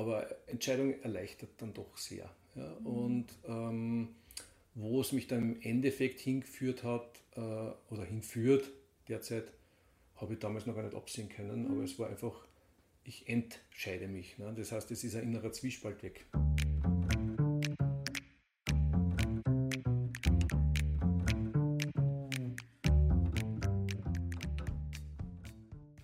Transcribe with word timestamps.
aber 0.00 0.34
Entscheidung 0.46 0.98
erleichtert 1.02 1.50
dann 1.58 1.74
doch 1.74 1.98
sehr. 1.98 2.34
Ja? 2.54 2.74
Mhm. 2.80 2.86
Und 2.86 3.26
ähm, 3.46 4.08
wo 4.74 5.02
es 5.02 5.12
mich 5.12 5.26
dann 5.26 5.42
im 5.42 5.60
Endeffekt 5.60 6.20
hingeführt 6.20 6.84
hat 6.84 7.20
äh, 7.36 7.40
oder 7.92 8.04
hinführt 8.04 8.70
derzeit, 9.08 9.52
habe 10.16 10.32
ich 10.32 10.38
damals 10.38 10.64
noch 10.64 10.74
gar 10.74 10.84
nicht 10.84 10.94
absehen 10.94 11.28
können, 11.28 11.64
mhm. 11.64 11.72
aber 11.72 11.84
es 11.84 11.98
war 11.98 12.08
einfach, 12.08 12.46
ich 13.04 13.28
entscheide 13.28 14.08
mich. 14.08 14.38
Ne? 14.38 14.54
Das 14.56 14.72
heißt, 14.72 14.90
es 14.90 15.04
ist 15.04 15.16
ein 15.16 15.24
innerer 15.24 15.52
Zwiespalt 15.52 16.02
weg. 16.02 16.24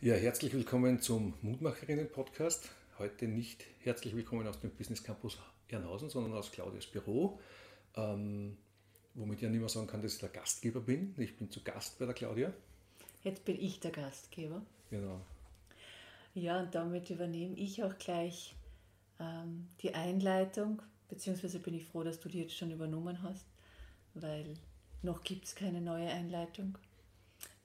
Ja, 0.03 0.15
herzlich 0.15 0.53
willkommen 0.53 1.01
zum 1.01 1.33
Mutmacherinnen-Podcast. 1.41 2.69
Heute 2.99 3.29
nicht 3.29 3.63
herzlich 3.83 4.17
willkommen 4.17 4.47
aus 4.47 4.59
dem 4.59 4.71
Business 4.71 5.03
Campus 5.03 5.37
Ehrenhausen, 5.69 6.09
sondern 6.09 6.33
aus 6.33 6.51
Claudias 6.51 6.87
Büro, 6.87 7.39
ähm, 7.95 8.57
womit 9.13 9.37
ich 9.37 9.43
ja 9.43 9.51
nicht 9.51 9.61
mehr 9.61 9.69
sagen 9.69 9.87
kann, 9.87 10.01
dass 10.01 10.15
ich 10.15 10.21
der 10.21 10.31
Gastgeber 10.31 10.81
bin. 10.81 11.15
Ich 11.19 11.37
bin 11.37 11.51
zu 11.51 11.63
Gast 11.63 11.99
bei 11.99 12.07
der 12.07 12.15
Claudia. 12.15 12.55
Jetzt 13.23 13.45
bin 13.45 13.61
ich 13.61 13.81
der 13.81 13.91
Gastgeber. 13.91 14.63
Genau. 14.89 15.21
Ja, 16.33 16.59
und 16.59 16.75
damit 16.75 17.11
übernehme 17.11 17.55
ich 17.59 17.85
auch 17.85 17.99
gleich 17.99 18.55
ähm, 19.21 19.69
die 19.83 19.95
Einleitung, 19.95 20.81
beziehungsweise 21.11 21.59
bin 21.59 21.75
ich 21.75 21.85
froh, 21.85 22.03
dass 22.03 22.19
du 22.19 22.31
die 22.31 22.41
jetzt 22.41 22.57
schon 22.57 22.71
übernommen 22.71 23.21
hast, 23.21 23.45
weil 24.15 24.55
noch 25.03 25.23
gibt 25.23 25.45
es 25.45 25.55
keine 25.55 25.83
neue 25.83 26.09
Einleitung. 26.09 26.79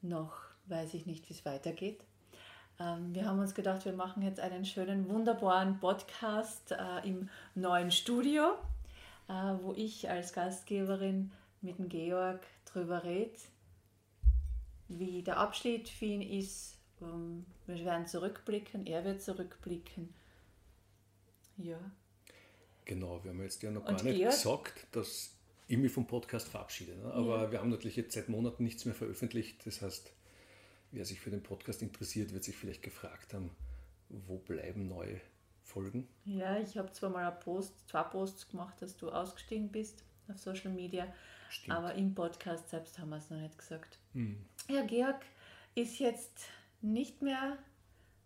Noch 0.01 0.33
weiß 0.65 0.93
ich 0.93 1.05
nicht, 1.05 1.29
wie 1.29 1.33
es 1.33 1.45
weitergeht. 1.45 2.01
Ähm, 2.81 3.13
wir 3.13 3.25
haben 3.25 3.39
uns 3.39 3.53
gedacht, 3.53 3.85
wir 3.85 3.93
machen 3.93 4.23
jetzt 4.23 4.39
einen 4.39 4.65
schönen, 4.65 5.07
wunderbaren 5.09 5.79
Podcast 5.79 6.71
äh, 6.71 7.07
im 7.07 7.29
neuen 7.53 7.91
Studio, 7.91 8.55
äh, 9.27 9.33
wo 9.61 9.73
ich 9.75 10.09
als 10.09 10.33
Gastgeberin 10.33 11.31
mit 11.61 11.77
dem 11.77 11.89
Georg 11.89 12.41
drüber 12.65 13.03
rede, 13.03 13.37
wie 14.87 15.21
der 15.21 15.37
Abschied 15.37 15.89
für 15.89 16.05
ihn 16.05 16.21
ist. 16.21 16.77
Ähm, 17.01 17.45
wir 17.67 17.83
werden 17.85 18.07
zurückblicken, 18.07 18.87
er 18.87 19.05
wird 19.05 19.21
zurückblicken. 19.21 20.13
Ja. 21.57 21.77
Genau, 22.85 23.23
wir 23.23 23.31
haben 23.31 23.41
jetzt 23.43 23.61
ja 23.61 23.69
noch 23.69 23.85
gar 23.85 24.01
nicht 24.01 24.17
Georg? 24.17 24.31
gesagt, 24.31 24.87
dass 24.91 25.31
ich 25.67 25.77
mich 25.77 25.91
vom 25.91 26.07
Podcast 26.07 26.47
verabschiede. 26.47 26.95
Ne? 26.95 27.13
Aber 27.13 27.43
ja. 27.43 27.51
wir 27.51 27.59
haben 27.59 27.69
natürlich 27.69 27.97
jetzt 27.97 28.13
seit 28.13 28.27
Monaten 28.27 28.63
nichts 28.63 28.85
mehr 28.85 28.95
veröffentlicht. 28.95 29.65
Das 29.67 29.81
heißt, 29.81 30.11
wer 30.91 31.05
sich 31.05 31.19
für 31.19 31.29
den 31.29 31.43
Podcast 31.43 31.81
interessiert, 31.81 32.33
wird 32.33 32.43
sich 32.43 32.55
vielleicht 32.55 32.83
gefragt 32.83 33.33
haben, 33.33 33.51
wo 34.09 34.37
bleiben 34.37 34.87
neue 34.87 35.19
Folgen? 35.63 36.07
Ja, 36.25 36.57
ich 36.59 36.77
habe 36.77 36.91
zwar 36.91 37.09
mal 37.09 37.31
Post, 37.31 37.87
zwei 37.87 38.03
Posts 38.03 38.49
gemacht, 38.49 38.81
dass 38.81 38.97
du 38.97 39.09
ausgestiegen 39.09 39.69
bist 39.69 40.03
auf 40.27 40.37
Social 40.37 40.71
Media, 40.71 41.07
Stimmt. 41.49 41.77
aber 41.77 41.95
im 41.95 42.13
Podcast 42.13 42.69
selbst 42.69 42.99
haben 42.99 43.09
wir 43.09 43.17
es 43.17 43.29
noch 43.29 43.39
nicht 43.39 43.57
gesagt. 43.57 43.97
Hm. 44.13 44.37
Ja, 44.69 44.83
Georg 44.85 45.23
ist 45.75 45.99
jetzt 45.99 46.45
nicht 46.81 47.21
mehr 47.21 47.57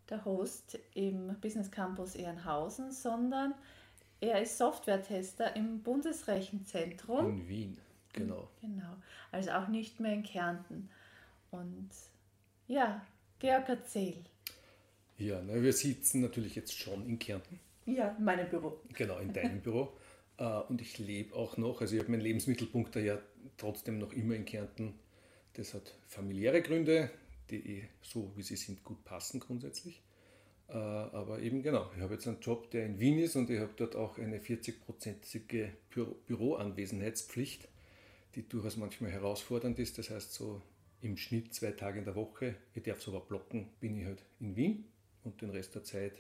der 0.10 0.24
Host 0.26 0.80
im 0.94 1.36
Business 1.42 1.70
Campus 1.72 2.16
Ehrenhausen, 2.16 2.92
sondern 2.92 3.54
er 4.22 4.42
ist 4.42 4.58
Software-Tester 4.58 5.56
im 5.56 5.82
Bundesrechenzentrum. 5.82 7.30
In 7.30 7.48
Wien, 7.48 7.78
genau. 8.14 8.50
Genau, 8.62 8.96
also 9.32 9.52
auch 9.52 9.68
nicht 9.68 10.00
mehr 10.00 10.14
in 10.14 10.24
Kärnten. 10.24 10.90
Und 11.52 11.90
ja, 12.68 13.06
Georg, 13.40 13.70
erzähl. 13.70 14.24
Ja, 15.18 15.42
na, 15.46 15.62
wir 15.62 15.74
sitzen 15.74 16.22
natürlich 16.22 16.56
jetzt 16.56 16.78
schon 16.78 17.06
in 17.08 17.20
Kärnten. 17.20 17.60
Ja, 17.86 18.16
in 18.18 18.24
meinem 18.24 18.50
Büro. 18.50 18.80
Genau, 18.94 19.20
in 19.20 19.34
deinem 19.34 19.62
Büro. 19.62 19.94
Äh, 20.38 20.44
und 20.44 20.82
ich 20.82 20.98
lebe 20.98 21.34
auch 21.34 21.56
noch, 21.56 21.80
also 21.80 21.96
ich 21.96 22.02
habe 22.02 22.12
meinen 22.12 22.20
Lebensmittelpunkt 22.20 22.94
da 22.94 23.00
ja 23.00 23.20
trotzdem 23.56 24.00
noch 24.00 24.12
immer 24.12 24.36
in 24.36 24.44
Kärnten. 24.44 25.00
Das 25.54 25.74
hat 25.74 25.96
familiäre 26.08 26.62
Gründe, 26.62 27.09
die 27.50 27.78
eh 27.78 27.90
so 28.02 28.34
wie 28.36 28.44
sie 28.44 28.58
sind 28.58 28.84
gut 28.84 29.06
passen 29.06 29.40
grundsätzlich. 29.40 30.02
Äh, 30.68 30.74
aber 30.74 31.40
eben 31.40 31.62
genau, 31.62 31.90
ich 31.96 32.02
habe 32.02 32.16
jetzt 32.16 32.28
einen 32.28 32.42
Job, 32.42 32.70
der 32.72 32.86
in 32.86 33.00
Wien 33.00 33.20
ist 33.20 33.38
und 33.38 33.50
ich 33.50 33.59
habe 33.59 33.72
dort 33.78 33.96
auch 33.96 34.18
eine 34.18 34.40
40-prozentige 34.40 35.70
Büroanwesenheitspflicht, 36.28 37.70
die 38.36 38.48
durchaus 38.48 38.75
manchmal 38.75 39.12
herausfordernd 39.12 39.80
ist. 39.80 39.98
Das 39.98 40.09
heißt 40.09 40.34
so 40.34 40.62
im 41.06 41.18
Schnitt 41.18 41.54
zwei 41.54 41.72
Tage 41.72 42.00
in 42.00 42.06
der 42.06 42.16
Woche. 42.16 42.56
Ich 42.74 42.84
darf 42.84 43.00
es 43.00 43.08
aber 43.08 43.20
blocken, 43.20 43.70
bin 43.80 43.98
ich 43.98 44.06
halt 44.06 44.26
in 44.40 44.56
Wien 44.56 44.86
und 45.24 45.40
den 45.42 45.52
Rest 45.52 45.76
der 45.76 45.84
Zeit 45.84 46.14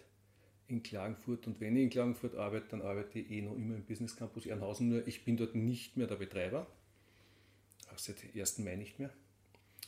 in 0.67 0.83
Klagenfurt. 0.83 1.47
Und 1.47 1.59
wenn 1.59 1.75
ich 1.75 1.83
in 1.83 1.89
Klagenfurt 1.89 2.35
arbeite, 2.35 2.67
dann 2.69 2.81
arbeite 2.83 3.19
ich 3.19 3.31
eh 3.31 3.41
noch 3.41 3.55
immer 3.55 3.75
im 3.75 3.83
Business 3.83 4.15
Campus 4.15 4.45
Ehrenhausen. 4.45 4.89
Nur 4.89 5.07
ich 5.07 5.25
bin 5.25 5.37
dort 5.37 5.55
nicht 5.55 5.97
mehr 5.97 6.05
der 6.05 6.17
Betreiber, 6.17 6.67
auch 7.91 7.97
seit 7.97 8.17
1. 8.35 8.59
Mai 8.59 8.75
nicht 8.75 8.99
mehr, 8.99 9.09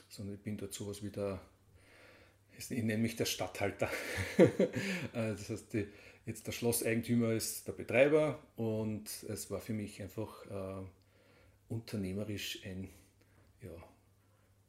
sondern 0.10 0.36
ich 0.36 0.42
bin 0.42 0.58
dort 0.58 0.74
sowas 0.74 1.04
wie 1.04 1.12
der, 1.12 1.42
ich 2.58 2.70
nenne 2.72 2.98
mich 2.98 3.16
der 3.16 3.26
Stadthalter. 3.26 3.90
Äh, 5.14 5.32
das 5.32 5.50
heißt, 5.50 5.74
die, 5.74 5.88
jetzt 6.26 6.48
der 6.48 6.52
Schlosseigentümer 6.52 7.34
ist 7.34 7.68
der 7.68 7.72
Betreiber 7.74 8.44
und 8.56 9.06
es 9.30 9.50
war 9.50 9.62
für 9.62 9.74
mich 9.74 10.02
einfach 10.02 10.46
äh, 10.46 10.86
unternehmerisch 11.70 12.60
ein 12.66 12.90
ja, 13.62 13.72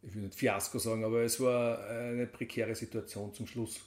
ich 0.03 0.14
will 0.14 0.22
nicht 0.22 0.34
Fiasko 0.34 0.78
sagen, 0.78 1.04
aber 1.04 1.22
es 1.22 1.41
war 1.41 1.86
eine 1.88 2.26
prekäre 2.26 2.75
Situation 2.75 3.34
zum 3.34 3.47
Schluss. 3.47 3.81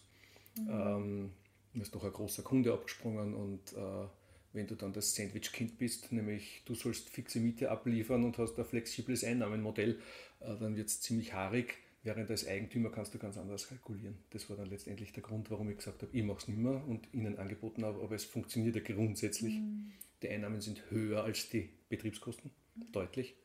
Mhm. 0.58 0.70
Ähm, 0.70 1.32
mir 1.74 1.84
ist 1.84 1.94
noch 1.94 2.04
ein 2.04 2.12
großer 2.12 2.44
Kunde 2.44 2.74
abgesprungen 2.74 3.34
und 3.34 3.74
äh, 3.74 4.08
wenn 4.54 4.68
du 4.68 4.76
dann 4.76 4.92
das 4.92 5.16
Sandwich-Kind 5.16 5.78
bist, 5.78 6.12
nämlich 6.12 6.62
du 6.66 6.76
sollst 6.76 7.10
fixe 7.10 7.40
Miete 7.40 7.72
abliefern 7.72 8.24
und 8.26 8.38
hast 8.38 8.60
ein 8.60 8.66
flexibles 8.66 9.24
Einnahmenmodell, 9.24 10.00
äh, 10.42 10.58
dann 10.60 10.76
wird 10.76 10.90
es 10.90 11.02
ziemlich 11.02 11.34
haarig, 11.34 11.78
während 12.04 12.30
als 12.30 12.46
Eigentümer 12.46 12.90
kannst 12.90 13.14
du 13.14 13.18
ganz 13.18 13.38
anders 13.38 13.70
kalkulieren. 13.70 14.18
Das 14.32 14.50
war 14.50 14.58
dann 14.58 14.70
letztendlich 14.70 15.14
der 15.14 15.24
Grund, 15.24 15.50
warum 15.50 15.70
ich 15.70 15.78
gesagt 15.78 16.02
habe, 16.02 16.16
ich 16.16 16.24
mache 16.24 16.40
es 16.40 16.48
nicht 16.48 16.58
mehr 16.58 16.84
und 16.86 17.08
ihnen 17.14 17.38
angeboten 17.38 17.86
habe, 17.86 18.02
aber 18.02 18.16
es 18.16 18.26
funktioniert 18.26 18.76
ja 18.76 18.82
grundsätzlich. 18.82 19.56
Mhm. 19.60 19.94
Die 20.22 20.30
Einnahmen 20.30 20.60
sind 20.60 20.92
höher 20.92 21.24
als 21.24 21.50
die 21.50 21.70
Betriebskosten, 21.90 22.52
mhm. 22.76 22.92
deutlich. 22.92 23.36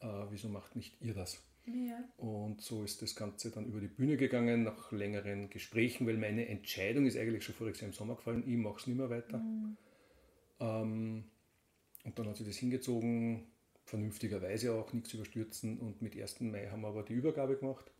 Äh, 0.00 0.06
wieso 0.30 0.48
macht 0.48 0.76
nicht 0.76 0.94
ihr 1.00 1.14
das? 1.14 1.42
Ja. 1.66 2.02
Und 2.16 2.60
so 2.60 2.82
ist 2.84 3.02
das 3.02 3.14
Ganze 3.14 3.50
dann 3.50 3.66
über 3.66 3.80
die 3.80 3.88
Bühne 3.88 4.16
gegangen, 4.16 4.64
nach 4.64 4.92
längeren 4.92 5.50
Gesprächen, 5.50 6.06
weil 6.06 6.16
meine 6.16 6.48
Entscheidung 6.48 7.06
ist 7.06 7.16
eigentlich 7.16 7.44
schon 7.44 7.54
voriges 7.54 7.80
Jahr 7.80 7.88
im 7.88 7.94
Sommer 7.94 8.16
gefallen, 8.16 8.44
ich 8.46 8.56
mache 8.56 8.80
es 8.80 8.86
nicht 8.86 8.96
mehr 8.96 9.10
weiter. 9.10 9.38
Mhm. 9.38 9.76
Ähm, 10.58 11.24
und 12.04 12.18
dann 12.18 12.28
hat 12.28 12.36
sich 12.36 12.46
das 12.46 12.56
hingezogen, 12.56 13.46
vernünftigerweise 13.84 14.72
auch, 14.72 14.92
nichts 14.92 15.12
überstürzen. 15.12 15.78
Und 15.78 16.00
mit 16.02 16.16
1. 16.16 16.40
Mai 16.40 16.68
haben 16.68 16.82
wir 16.82 16.88
aber 16.88 17.02
die 17.02 17.12
Übergabe 17.12 17.56
gemacht. 17.56 17.90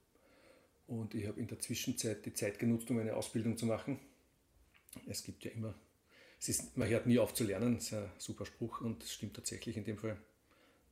Und 0.87 1.15
ich 1.15 1.27
habe 1.27 1.39
in 1.39 1.47
der 1.47 1.61
Zwischenzeit 1.61 2.25
die 2.27 2.33
Zeit 2.33 2.59
genutzt, 2.59 2.91
um 2.91 2.99
eine 2.99 3.15
Ausbildung 3.15 3.57
zu 3.57 3.67
machen. 3.67 3.99
Es 5.07 5.23
gibt 5.23 5.45
ja 5.45 5.53
immer, 5.53 5.75
es 6.41 6.49
ist, 6.49 6.77
man 6.77 6.89
hört 6.89 7.07
nie 7.07 7.19
auf 7.19 7.33
zu 7.35 7.45
lernen, 7.45 7.77
das 7.77 7.85
ist 7.85 7.95
ein 7.95 8.11
super 8.19 8.45
Spruch 8.45 8.81
und 8.81 9.05
es 9.05 9.13
stimmt 9.13 9.35
tatsächlich 9.35 9.77
in 9.77 9.85
dem 9.85 9.99
Fall. 9.99 10.17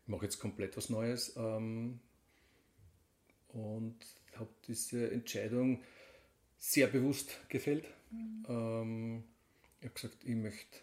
Ich 0.03 0.09
mache 0.09 0.25
jetzt 0.25 0.39
komplett 0.39 0.77
was 0.77 0.89
Neues. 0.89 1.35
Ähm, 1.37 1.99
und 3.49 3.97
habe 4.35 4.51
diese 4.67 5.11
Entscheidung 5.11 5.83
sehr 6.59 6.89
bewusst 6.89 7.39
gefällt. 7.49 7.85
Mhm. 8.11 8.47
Ähm, 8.49 9.25
ich 9.81 9.87
habe 9.87 9.95
gesagt, 9.95 10.25
ich 10.25 10.35
möchte 10.35 10.79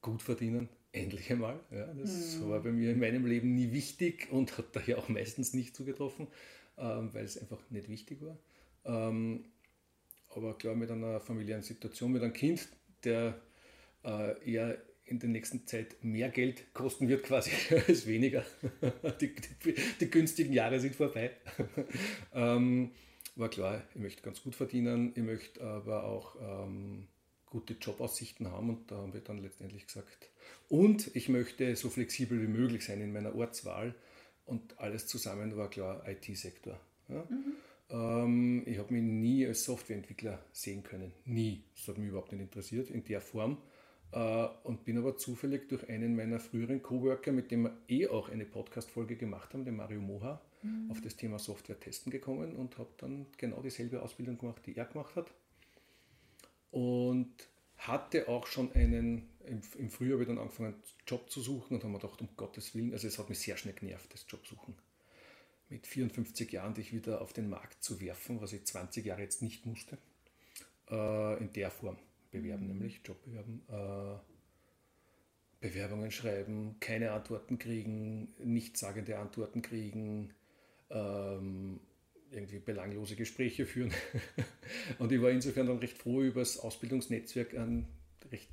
gut 0.00 0.22
verdienen, 0.22 0.68
endlich 0.92 1.30
einmal. 1.30 1.60
Ja, 1.70 1.86
das 1.94 2.36
mhm. 2.36 2.50
war 2.50 2.60
bei 2.60 2.72
mir 2.72 2.90
in 2.90 3.00
meinem 3.00 3.26
Leben 3.26 3.54
nie 3.54 3.72
wichtig 3.72 4.28
und 4.30 4.56
hat 4.58 4.74
daher 4.76 4.98
auch 4.98 5.08
meistens 5.08 5.54
nicht 5.54 5.74
zugetroffen, 5.76 6.28
ähm, 6.76 7.12
weil 7.12 7.24
es 7.24 7.38
einfach 7.38 7.58
nicht 7.70 7.88
wichtig 7.88 8.20
war. 8.22 8.38
Ähm, 8.84 9.44
aber 10.30 10.58
klar, 10.58 10.74
mit 10.74 10.90
einer 10.90 11.20
familiären 11.20 11.62
Situation, 11.62 12.12
mit 12.12 12.22
einem 12.22 12.32
Kind, 12.32 12.68
der 13.04 13.40
äh, 14.04 14.50
eher 14.50 14.78
in 15.06 15.18
der 15.18 15.28
nächsten 15.28 15.66
Zeit 15.66 16.02
mehr 16.02 16.30
Geld 16.30 16.72
kosten 16.72 17.08
wird 17.08 17.24
quasi 17.24 17.50
als 17.88 18.06
weniger. 18.06 18.44
Die, 19.20 19.34
die, 19.64 19.74
die 20.00 20.10
günstigen 20.10 20.52
Jahre 20.52 20.80
sind 20.80 20.96
vorbei. 20.96 21.30
ähm, 22.32 22.90
war 23.36 23.48
klar, 23.48 23.82
ich 23.94 24.00
möchte 24.00 24.22
ganz 24.22 24.42
gut 24.42 24.54
verdienen, 24.54 25.12
ich 25.14 25.22
möchte 25.22 25.60
aber 25.60 26.04
auch 26.04 26.36
ähm, 26.40 27.08
gute 27.46 27.74
Jobaussichten 27.74 28.50
haben 28.50 28.70
und 28.70 28.90
da 28.90 28.96
haben 28.96 29.12
wir 29.12 29.20
dann 29.20 29.38
letztendlich 29.38 29.86
gesagt, 29.86 30.30
und 30.68 31.14
ich 31.14 31.28
möchte 31.28 31.76
so 31.76 31.90
flexibel 31.90 32.40
wie 32.40 32.46
möglich 32.46 32.84
sein 32.84 33.00
in 33.00 33.12
meiner 33.12 33.34
Ortswahl 33.34 33.94
und 34.44 34.78
alles 34.78 35.06
zusammen 35.06 35.56
war 35.56 35.68
klar 35.70 36.06
IT-Sektor. 36.08 36.80
Ja? 37.08 37.26
Mhm. 37.28 37.52
Ähm, 37.90 38.62
ich 38.66 38.78
habe 38.78 38.92
mich 38.92 39.02
nie 39.02 39.46
als 39.46 39.64
Softwareentwickler 39.64 40.44
sehen 40.52 40.82
können, 40.82 41.12
nie. 41.24 41.64
Das 41.76 41.88
hat 41.88 41.98
mich 41.98 42.08
überhaupt 42.08 42.32
nicht 42.32 42.40
interessiert 42.40 42.90
in 42.90 43.04
der 43.04 43.20
Form. 43.20 43.58
Äh, 44.14 44.48
und 44.62 44.84
bin 44.84 44.96
aber 44.96 45.16
zufällig 45.16 45.68
durch 45.68 45.88
einen 45.88 46.14
meiner 46.14 46.38
früheren 46.38 46.80
Coworker, 46.82 47.32
mit 47.32 47.50
dem 47.50 47.64
wir 47.64 47.76
eh 47.88 48.06
auch 48.06 48.28
eine 48.28 48.44
Podcast-Folge 48.44 49.16
gemacht 49.16 49.52
haben, 49.52 49.64
den 49.64 49.74
Mario 49.74 50.00
Moha, 50.00 50.40
mhm. 50.62 50.88
auf 50.88 51.00
das 51.00 51.16
Thema 51.16 51.40
Software 51.40 51.80
testen 51.80 52.12
gekommen 52.12 52.54
und 52.54 52.78
habe 52.78 52.90
dann 52.98 53.26
genau 53.38 53.60
dieselbe 53.60 54.02
Ausbildung 54.02 54.38
gemacht, 54.38 54.62
die 54.66 54.76
er 54.76 54.84
gemacht 54.84 55.16
hat. 55.16 55.32
Und 56.70 57.32
hatte 57.76 58.28
auch 58.28 58.46
schon 58.46 58.72
einen, 58.72 59.28
im, 59.46 59.60
im 59.78 59.90
Frühjahr 59.90 60.14
habe 60.14 60.22
ich 60.22 60.28
dann 60.28 60.38
angefangen, 60.38 60.76
Job 61.08 61.28
zu 61.28 61.40
suchen 61.40 61.74
und 61.74 61.82
haben 61.82 61.90
mir 61.90 61.98
gedacht, 61.98 62.20
um 62.20 62.28
Gottes 62.36 62.72
Willen, 62.76 62.92
also 62.92 63.08
es 63.08 63.18
hat 63.18 63.28
mich 63.28 63.40
sehr 63.40 63.56
schnell 63.56 63.74
genervt, 63.74 64.14
das 64.14 64.24
Jobsuchen. 64.28 64.76
Mit 65.68 65.88
54 65.88 66.52
Jahren 66.52 66.74
dich 66.74 66.92
wieder 66.92 67.20
auf 67.20 67.32
den 67.32 67.48
Markt 67.48 67.82
zu 67.82 68.00
werfen, 68.00 68.40
was 68.40 68.52
ich 68.52 68.64
20 68.64 69.04
Jahre 69.04 69.22
jetzt 69.22 69.42
nicht 69.42 69.66
musste, 69.66 69.98
äh, 70.88 71.38
in 71.38 71.52
der 71.52 71.72
Form 71.72 71.98
bewerben, 72.34 72.66
nämlich 72.66 73.00
Job 73.04 73.22
bewerben. 73.24 73.62
Äh, 73.68 74.18
Bewerbungen 75.60 76.10
schreiben, 76.10 76.76
keine 76.80 77.12
Antworten 77.12 77.58
kriegen, 77.58 78.34
nichtssagende 78.38 79.18
Antworten 79.18 79.62
kriegen, 79.62 80.34
ähm, 80.90 81.80
irgendwie 82.30 82.58
belanglose 82.58 83.16
Gespräche 83.16 83.64
führen. 83.64 83.92
und 84.98 85.10
ich 85.10 85.22
war 85.22 85.30
insofern 85.30 85.68
dann 85.68 85.78
recht 85.78 85.96
froh, 85.96 86.22
über 86.22 86.40
das 86.40 86.58
Ausbildungsnetzwerk 86.58 87.54
einen 87.56 87.86
recht 88.30 88.50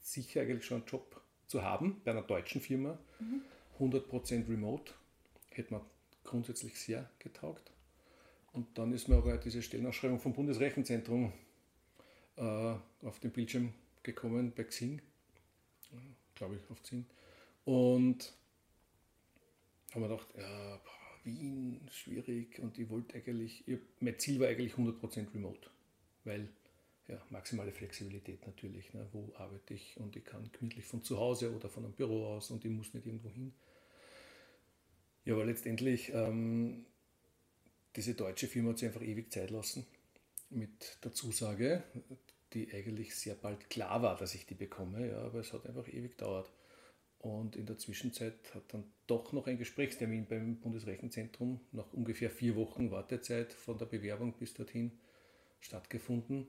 sicher 0.00 0.40
eigentlich 0.40 0.64
schon 0.64 0.78
einen 0.78 0.86
Job 0.86 1.20
zu 1.48 1.62
haben 1.62 2.00
bei 2.04 2.12
einer 2.12 2.22
deutschen 2.22 2.60
Firma. 2.62 2.98
Mhm. 3.20 3.42
100% 3.78 4.48
remote. 4.48 4.92
Hätte 5.50 5.74
mir 5.74 5.84
grundsätzlich 6.22 6.78
sehr 6.78 7.10
getaugt. 7.18 7.72
Und 8.52 8.78
dann 8.78 8.92
ist 8.92 9.08
mir 9.08 9.16
aber 9.16 9.36
diese 9.36 9.62
Stellenausschreibung 9.62 10.20
vom 10.20 10.32
Bundesrechenzentrum 10.32 11.32
auf 12.36 13.20
den 13.20 13.30
Bildschirm 13.30 13.72
gekommen 14.02 14.52
bei 14.54 14.64
Xing 14.64 15.00
glaube 16.34 16.56
ich, 16.56 16.70
auf 16.70 16.82
10. 16.82 17.06
Und 17.64 18.34
haben 19.92 20.02
wir 20.02 20.08
gedacht, 20.08 20.28
ja, 20.36 20.80
Wien, 21.24 21.80
schwierig. 21.90 22.58
Und 22.58 22.78
ich 22.78 22.88
wollte 22.90 23.16
eigentlich, 23.16 23.66
ich, 23.66 23.78
mein 24.00 24.18
Ziel 24.18 24.40
war 24.40 24.48
eigentlich 24.48 24.74
100% 24.74 25.32
remote, 25.34 25.70
weil 26.24 26.48
ja, 27.08 27.20
maximale 27.30 27.72
Flexibilität 27.72 28.46
natürlich. 28.46 28.92
Ne? 28.92 29.06
Wo 29.12 29.32
arbeite 29.36 29.74
ich 29.74 29.96
und 29.98 30.16
ich 30.16 30.24
kann 30.24 30.50
gemütlich 30.52 30.84
von 30.84 31.02
zu 31.02 31.18
Hause 31.18 31.54
oder 31.54 31.68
von 31.68 31.84
einem 31.84 31.94
Büro 31.94 32.26
aus 32.26 32.50
und 32.50 32.64
ich 32.64 32.70
muss 32.70 32.92
nicht 32.94 33.06
irgendwo 33.06 33.30
hin. 33.30 33.52
Ja, 35.24 35.34
aber 35.34 35.46
letztendlich, 35.46 36.12
ähm, 36.12 36.84
diese 37.96 38.14
deutsche 38.14 38.48
Firma 38.48 38.70
hat 38.70 38.78
sich 38.78 38.88
einfach 38.88 39.02
ewig 39.02 39.32
Zeit 39.32 39.50
lassen 39.50 39.86
mit 40.54 40.98
der 41.04 41.12
Zusage, 41.12 41.82
die 42.52 42.72
eigentlich 42.72 43.14
sehr 43.14 43.34
bald 43.34 43.68
klar 43.68 44.02
war, 44.02 44.16
dass 44.16 44.34
ich 44.34 44.46
die 44.46 44.54
bekomme, 44.54 45.08
ja, 45.08 45.18
aber 45.18 45.40
es 45.40 45.52
hat 45.52 45.66
einfach 45.66 45.88
ewig 45.88 46.12
gedauert. 46.12 46.50
Und 47.18 47.56
in 47.56 47.64
der 47.64 47.78
Zwischenzeit 47.78 48.34
hat 48.54 48.64
dann 48.68 48.84
doch 49.06 49.32
noch 49.32 49.46
ein 49.46 49.56
Gesprächstermin 49.56 50.26
beim 50.26 50.56
Bundesrechenzentrum 50.56 51.58
nach 51.72 51.90
ungefähr 51.92 52.30
vier 52.30 52.54
Wochen 52.54 52.90
Wartezeit 52.90 53.52
von 53.52 53.78
der 53.78 53.86
Bewerbung 53.86 54.34
bis 54.34 54.52
dorthin 54.52 54.92
stattgefunden. 55.60 56.46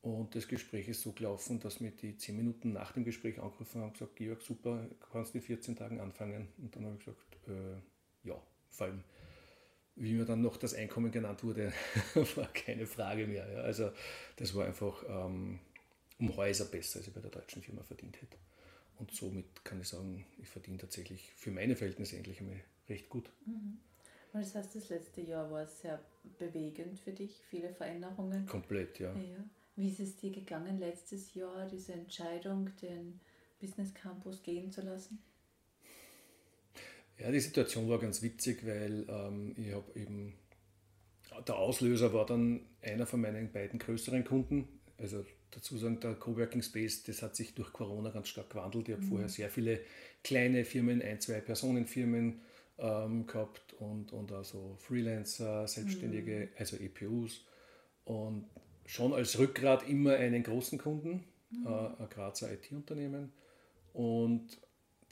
Und 0.00 0.34
das 0.34 0.48
Gespräch 0.48 0.88
ist 0.88 1.02
so 1.02 1.12
gelaufen, 1.12 1.60
dass 1.60 1.80
mir 1.80 1.90
die 1.90 2.16
zehn 2.16 2.36
Minuten 2.36 2.72
nach 2.72 2.92
dem 2.92 3.04
Gespräch 3.04 3.38
angerufen 3.38 3.80
haben 3.80 3.88
und 3.88 3.94
gesagt, 3.94 4.16
Georg, 4.16 4.40
super, 4.42 4.88
kannst 5.12 5.34
in 5.34 5.42
14 5.42 5.76
Tagen 5.76 6.00
anfangen. 6.00 6.48
Und 6.58 6.74
dann 6.74 6.84
habe 6.86 6.96
ich 6.98 7.04
gesagt, 7.04 7.48
äh, 7.48 8.28
ja, 8.28 8.42
vor 8.70 8.86
allem 8.86 9.04
wie 9.96 10.14
mir 10.14 10.24
dann 10.24 10.42
noch 10.42 10.56
das 10.56 10.74
Einkommen 10.74 11.10
genannt 11.10 11.44
wurde, 11.44 11.72
war 12.36 12.48
keine 12.52 12.86
Frage 12.86 13.26
mehr. 13.26 13.50
Ja. 13.50 13.60
Also 13.60 13.90
das 14.36 14.54
war 14.54 14.66
einfach 14.66 15.02
um, 15.04 15.60
um 16.18 16.36
Häuser 16.36 16.64
besser, 16.66 16.98
als 16.98 17.08
ich 17.08 17.14
bei 17.14 17.20
der 17.20 17.30
deutschen 17.30 17.62
Firma 17.62 17.82
verdient 17.82 18.20
hätte. 18.20 18.36
Und 18.98 19.12
somit 19.12 19.64
kann 19.64 19.80
ich 19.80 19.88
sagen, 19.88 20.24
ich 20.40 20.48
verdiene 20.48 20.78
tatsächlich 20.78 21.32
für 21.36 21.50
meine 21.50 21.76
Verhältnisse 21.76 22.16
endlich 22.16 22.40
einmal 22.40 22.60
recht 22.88 23.08
gut. 23.08 23.30
Mhm. 23.46 23.78
Das 24.32 24.54
heißt, 24.54 24.74
das 24.74 24.88
letzte 24.88 25.20
Jahr 25.20 25.48
war 25.50 25.64
sehr 25.66 26.00
bewegend 26.38 26.98
für 26.98 27.12
dich, 27.12 27.40
viele 27.48 27.72
Veränderungen. 27.72 28.46
Komplett, 28.46 28.98
ja. 28.98 29.14
ja. 29.14 29.44
Wie 29.76 29.88
ist 29.88 30.00
es 30.00 30.16
dir 30.16 30.32
gegangen 30.32 30.78
letztes 30.78 31.34
Jahr, 31.34 31.68
diese 31.68 31.92
Entscheidung, 31.92 32.70
den 32.82 33.20
Business 33.60 33.94
Campus 33.94 34.42
gehen 34.42 34.72
zu 34.72 34.82
lassen? 34.82 35.20
Ja, 37.18 37.30
die 37.30 37.40
Situation 37.40 37.88
war 37.88 37.98
ganz 37.98 38.22
witzig, 38.22 38.66
weil 38.66 39.06
ähm, 39.08 39.54
ich 39.56 39.72
habe 39.72 39.98
eben, 39.98 40.34
der 41.46 41.56
Auslöser 41.56 42.12
war 42.12 42.26
dann 42.26 42.60
einer 42.82 43.06
von 43.06 43.20
meinen 43.20 43.52
beiden 43.52 43.78
größeren 43.78 44.24
Kunden. 44.24 44.68
Also 44.98 45.24
dazu 45.50 45.78
sagen, 45.78 46.00
der 46.00 46.14
Coworking 46.14 46.62
Space, 46.62 47.04
das 47.04 47.22
hat 47.22 47.36
sich 47.36 47.54
durch 47.54 47.72
Corona 47.72 48.10
ganz 48.10 48.28
stark 48.28 48.50
gewandelt. 48.50 48.88
Ich 48.88 48.94
habe 48.94 49.04
mhm. 49.04 49.08
vorher 49.08 49.28
sehr 49.28 49.50
viele 49.50 49.80
kleine 50.22 50.64
Firmen, 50.64 51.02
ein, 51.02 51.20
zwei 51.20 51.40
Personenfirmen 51.40 52.40
ähm, 52.78 53.26
gehabt 53.26 53.74
und, 53.78 54.12
und 54.12 54.32
also 54.32 54.76
Freelancer, 54.80 55.68
Selbstständige, 55.68 56.48
mhm. 56.50 56.58
also 56.58 56.76
EPUs. 56.76 57.44
Und 58.04 58.46
schon 58.86 59.12
als 59.12 59.38
Rückgrat 59.38 59.88
immer 59.88 60.14
einen 60.14 60.42
großen 60.42 60.78
Kunden, 60.78 61.24
mhm. 61.50 61.66
äh, 61.66 62.02
ein 62.02 62.08
Grazer 62.10 62.52
IT-Unternehmen. 62.52 63.32
Und 63.92 64.58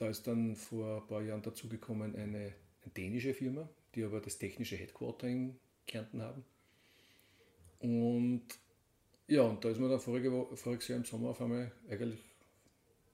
da 0.03 0.09
ist 0.09 0.27
dann 0.27 0.57
vor 0.57 1.01
ein 1.01 1.07
paar 1.07 1.23
Jahren 1.23 1.43
dazugekommen 1.43 2.17
eine, 2.17 2.39
eine 2.39 2.93
dänische 2.97 3.35
Firma, 3.35 3.69
die 3.95 4.03
aber 4.03 4.21
das 4.21 4.37
technische 4.37 4.75
Headquarter 4.75 5.29
in 5.29 5.57
Kärnten 5.87 6.21
haben. 6.21 6.45
Und 7.79 8.43
ja, 9.29 9.43
und 9.43 9.65
da 9.65 9.71
ist 9.71 9.79
mir 9.79 9.89
dann 9.89 10.01
vorige, 10.01 10.57
voriges 10.57 10.89
Jahr 10.89 10.99
im 10.99 11.05
Sommer 11.05 11.31
auf 11.31 11.41
einmal 11.41 11.71
eigentlich 11.89 12.19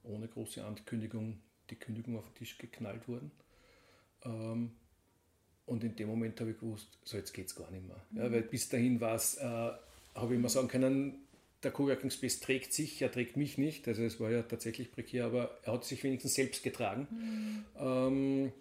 ohne 0.03 0.27
große 0.27 0.65
Ankündigung 0.65 1.39
die 1.69 1.75
Kündigung 1.75 2.17
auf 2.17 2.25
den 2.25 2.33
Tisch 2.33 2.57
geknallt 2.57 3.07
worden. 3.07 3.31
Ähm, 4.23 4.71
und 5.67 5.83
in 5.83 5.95
dem 5.95 6.07
Moment 6.07 6.41
habe 6.41 6.51
ich 6.51 6.59
gewusst, 6.59 6.97
so 7.03 7.17
jetzt 7.17 7.33
geht 7.33 7.45
es 7.45 7.55
gar 7.55 7.69
nicht 7.69 7.85
mehr. 7.85 8.01
Ja, 8.15 8.31
weil 8.31 8.41
bis 8.41 8.67
dahin 8.67 8.99
war 8.99 9.13
es, 9.13 9.37
äh, 9.37 9.43
habe 9.43 9.77
ich 10.29 10.31
immer 10.31 10.49
sagen 10.49 10.67
können, 10.67 11.19
der 11.63 11.71
Coworking 11.71 12.09
Space 12.09 12.39
trägt 12.39 12.73
sich, 12.73 13.01
er 13.01 13.11
trägt 13.11 13.35
mich 13.35 13.57
nicht. 13.57 13.87
Also 13.87 14.03
es 14.03 14.19
war 14.19 14.31
ja 14.31 14.43
tatsächlich 14.43 14.91
prekär, 14.91 15.25
aber 15.25 15.59
er 15.63 15.73
hat 15.73 15.85
sich 15.85 16.03
wenigstens 16.03 16.35
selbst 16.35 16.63
getragen. 16.63 17.07
Mhm. 17.11 17.65
Ähm, 17.77 18.51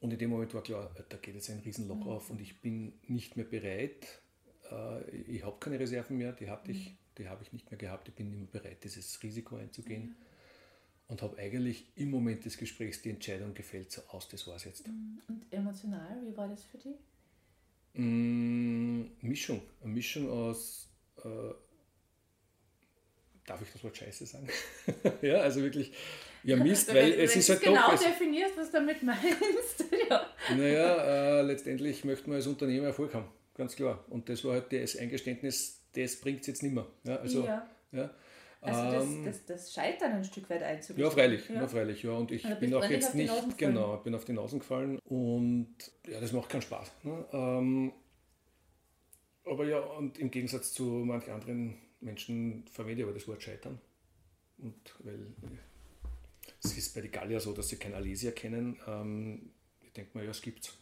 und 0.00 0.12
in 0.12 0.18
dem 0.18 0.30
Moment 0.30 0.52
war 0.52 0.62
klar, 0.62 0.94
da 1.08 1.16
geht 1.16 1.34
jetzt 1.34 1.48
ein 1.50 1.60
Riesenloch 1.60 2.04
mhm. 2.04 2.08
auf 2.08 2.30
und 2.30 2.40
ich 2.40 2.60
bin 2.60 2.92
nicht 3.06 3.36
mehr 3.36 3.46
bereit. 3.46 4.20
Äh, 4.70 5.10
ich 5.10 5.44
habe 5.44 5.56
keine 5.60 5.78
Reserven 5.78 6.18
mehr, 6.18 6.32
die 6.32 6.50
hatte 6.50 6.72
ich, 6.72 6.90
mhm. 6.90 6.96
die 7.18 7.28
habe 7.28 7.42
ich 7.42 7.52
nicht 7.52 7.70
mehr 7.70 7.78
gehabt. 7.78 8.08
Ich 8.08 8.14
bin 8.14 8.28
nicht 8.30 8.52
mehr 8.52 8.62
bereit, 8.62 8.84
dieses 8.84 9.22
Risiko 9.22 9.56
einzugehen. 9.56 10.08
Mhm. 10.08 10.16
Und 11.08 11.20
habe 11.20 11.36
eigentlich 11.38 11.86
im 11.96 12.10
Moment 12.10 12.44
des 12.44 12.56
Gesprächs 12.56 13.02
die 13.02 13.10
Entscheidung 13.10 13.52
gefällt, 13.54 13.92
so 13.92 14.02
aus, 14.08 14.28
das 14.28 14.46
war 14.46 14.56
es 14.56 14.64
jetzt. 14.64 14.88
Mhm. 14.88 15.20
Und 15.28 15.52
emotional, 15.52 16.22
wie 16.26 16.36
war 16.36 16.48
das 16.48 16.64
für 16.64 16.78
dich? 16.78 16.96
Mm, 17.94 19.04
Mischung. 19.20 19.60
Eine 19.82 19.92
Mischung 19.92 20.30
aus 20.30 20.88
äh, 21.24 21.54
darf 23.46 23.62
ich 23.62 23.72
das 23.72 23.82
Wort 23.84 23.96
Scheiße 23.96 24.26
sagen? 24.26 24.48
ja, 25.22 25.40
also 25.40 25.62
wirklich, 25.62 25.92
ja 26.42 26.56
Mist, 26.56 26.88
weil 26.88 27.12
wenn, 27.12 27.20
es 27.20 27.32
wenn 27.32 27.38
ist 27.40 27.48
halt 27.48 27.60
genau 27.60 27.90
doch... 27.90 27.98
genau 27.98 28.10
definierst, 28.10 28.56
was 28.56 28.66
du 28.70 28.72
damit 28.78 29.02
meinst. 29.02 29.84
ja. 30.10 30.26
Naja, 30.56 31.40
äh, 31.40 31.42
letztendlich 31.42 32.04
möchte 32.04 32.28
man 32.28 32.36
als 32.36 32.46
Unternehmer 32.46 32.86
Erfolg 32.86 33.14
haben, 33.14 33.28
ganz 33.54 33.76
klar. 33.76 34.04
Und 34.08 34.28
das 34.28 34.44
war 34.44 34.52
halt 34.54 34.72
das 34.72 34.96
Eingeständnis, 34.96 35.80
das 35.94 36.16
bringt 36.16 36.42
es 36.42 36.46
jetzt 36.46 36.62
nicht 36.62 36.74
mehr. 36.74 36.86
Ja, 37.04 37.16
also, 37.16 37.44
ja. 37.44 37.68
ja 37.92 38.10
also 38.62 38.80
ähm, 38.80 39.24
das, 39.24 39.44
das, 39.44 39.64
das, 39.64 39.74
Scheitern 39.74 40.12
ein 40.12 40.24
Stück 40.24 40.48
weit 40.48 40.62
einzubringen. 40.62 41.10
Ja, 41.10 41.14
freilich, 41.14 41.48
ja. 41.48 41.54
ja 41.56 41.66
freilich, 41.66 42.02
ja. 42.04 42.12
Und 42.12 42.30
ich 42.30 42.44
also 42.44 42.60
bin 42.60 42.72
auch 42.74 42.88
jetzt 42.88 43.14
nicht, 43.14 43.58
genau, 43.58 43.96
bin 43.96 44.14
auf 44.14 44.24
die 44.24 44.32
Nasen 44.32 44.60
gefallen 44.60 45.00
und 45.04 45.74
ja, 46.06 46.20
das 46.20 46.32
macht 46.32 46.48
keinen 46.48 46.62
Spaß. 46.62 46.92
Ne? 47.02 47.24
Ähm, 47.32 47.92
aber 49.44 49.66
ja, 49.66 49.78
und 49.80 50.18
im 50.18 50.30
Gegensatz 50.30 50.72
zu 50.72 50.84
manchen 50.84 51.32
anderen 51.32 51.74
Menschen 52.00 52.64
verwende 52.70 53.02
ich 53.02 53.04
aber 53.04 53.14
das 53.14 53.26
Wort 53.28 53.42
Scheitern. 53.42 53.80
Und 54.58 54.94
weil 55.00 55.34
es 56.62 56.76
ist 56.76 56.94
bei 56.94 57.00
den 57.00 57.10
Gallier 57.10 57.40
so, 57.40 57.52
dass 57.52 57.68
sie 57.68 57.76
kein 57.76 57.94
Alesia 57.94 58.30
kennen. 58.30 58.78
Ähm, 58.86 59.50
ich 59.82 59.92
denke 59.92 60.16
mal, 60.16 60.24
ja, 60.24 60.30
es 60.30 60.42
gibt's. 60.42 60.76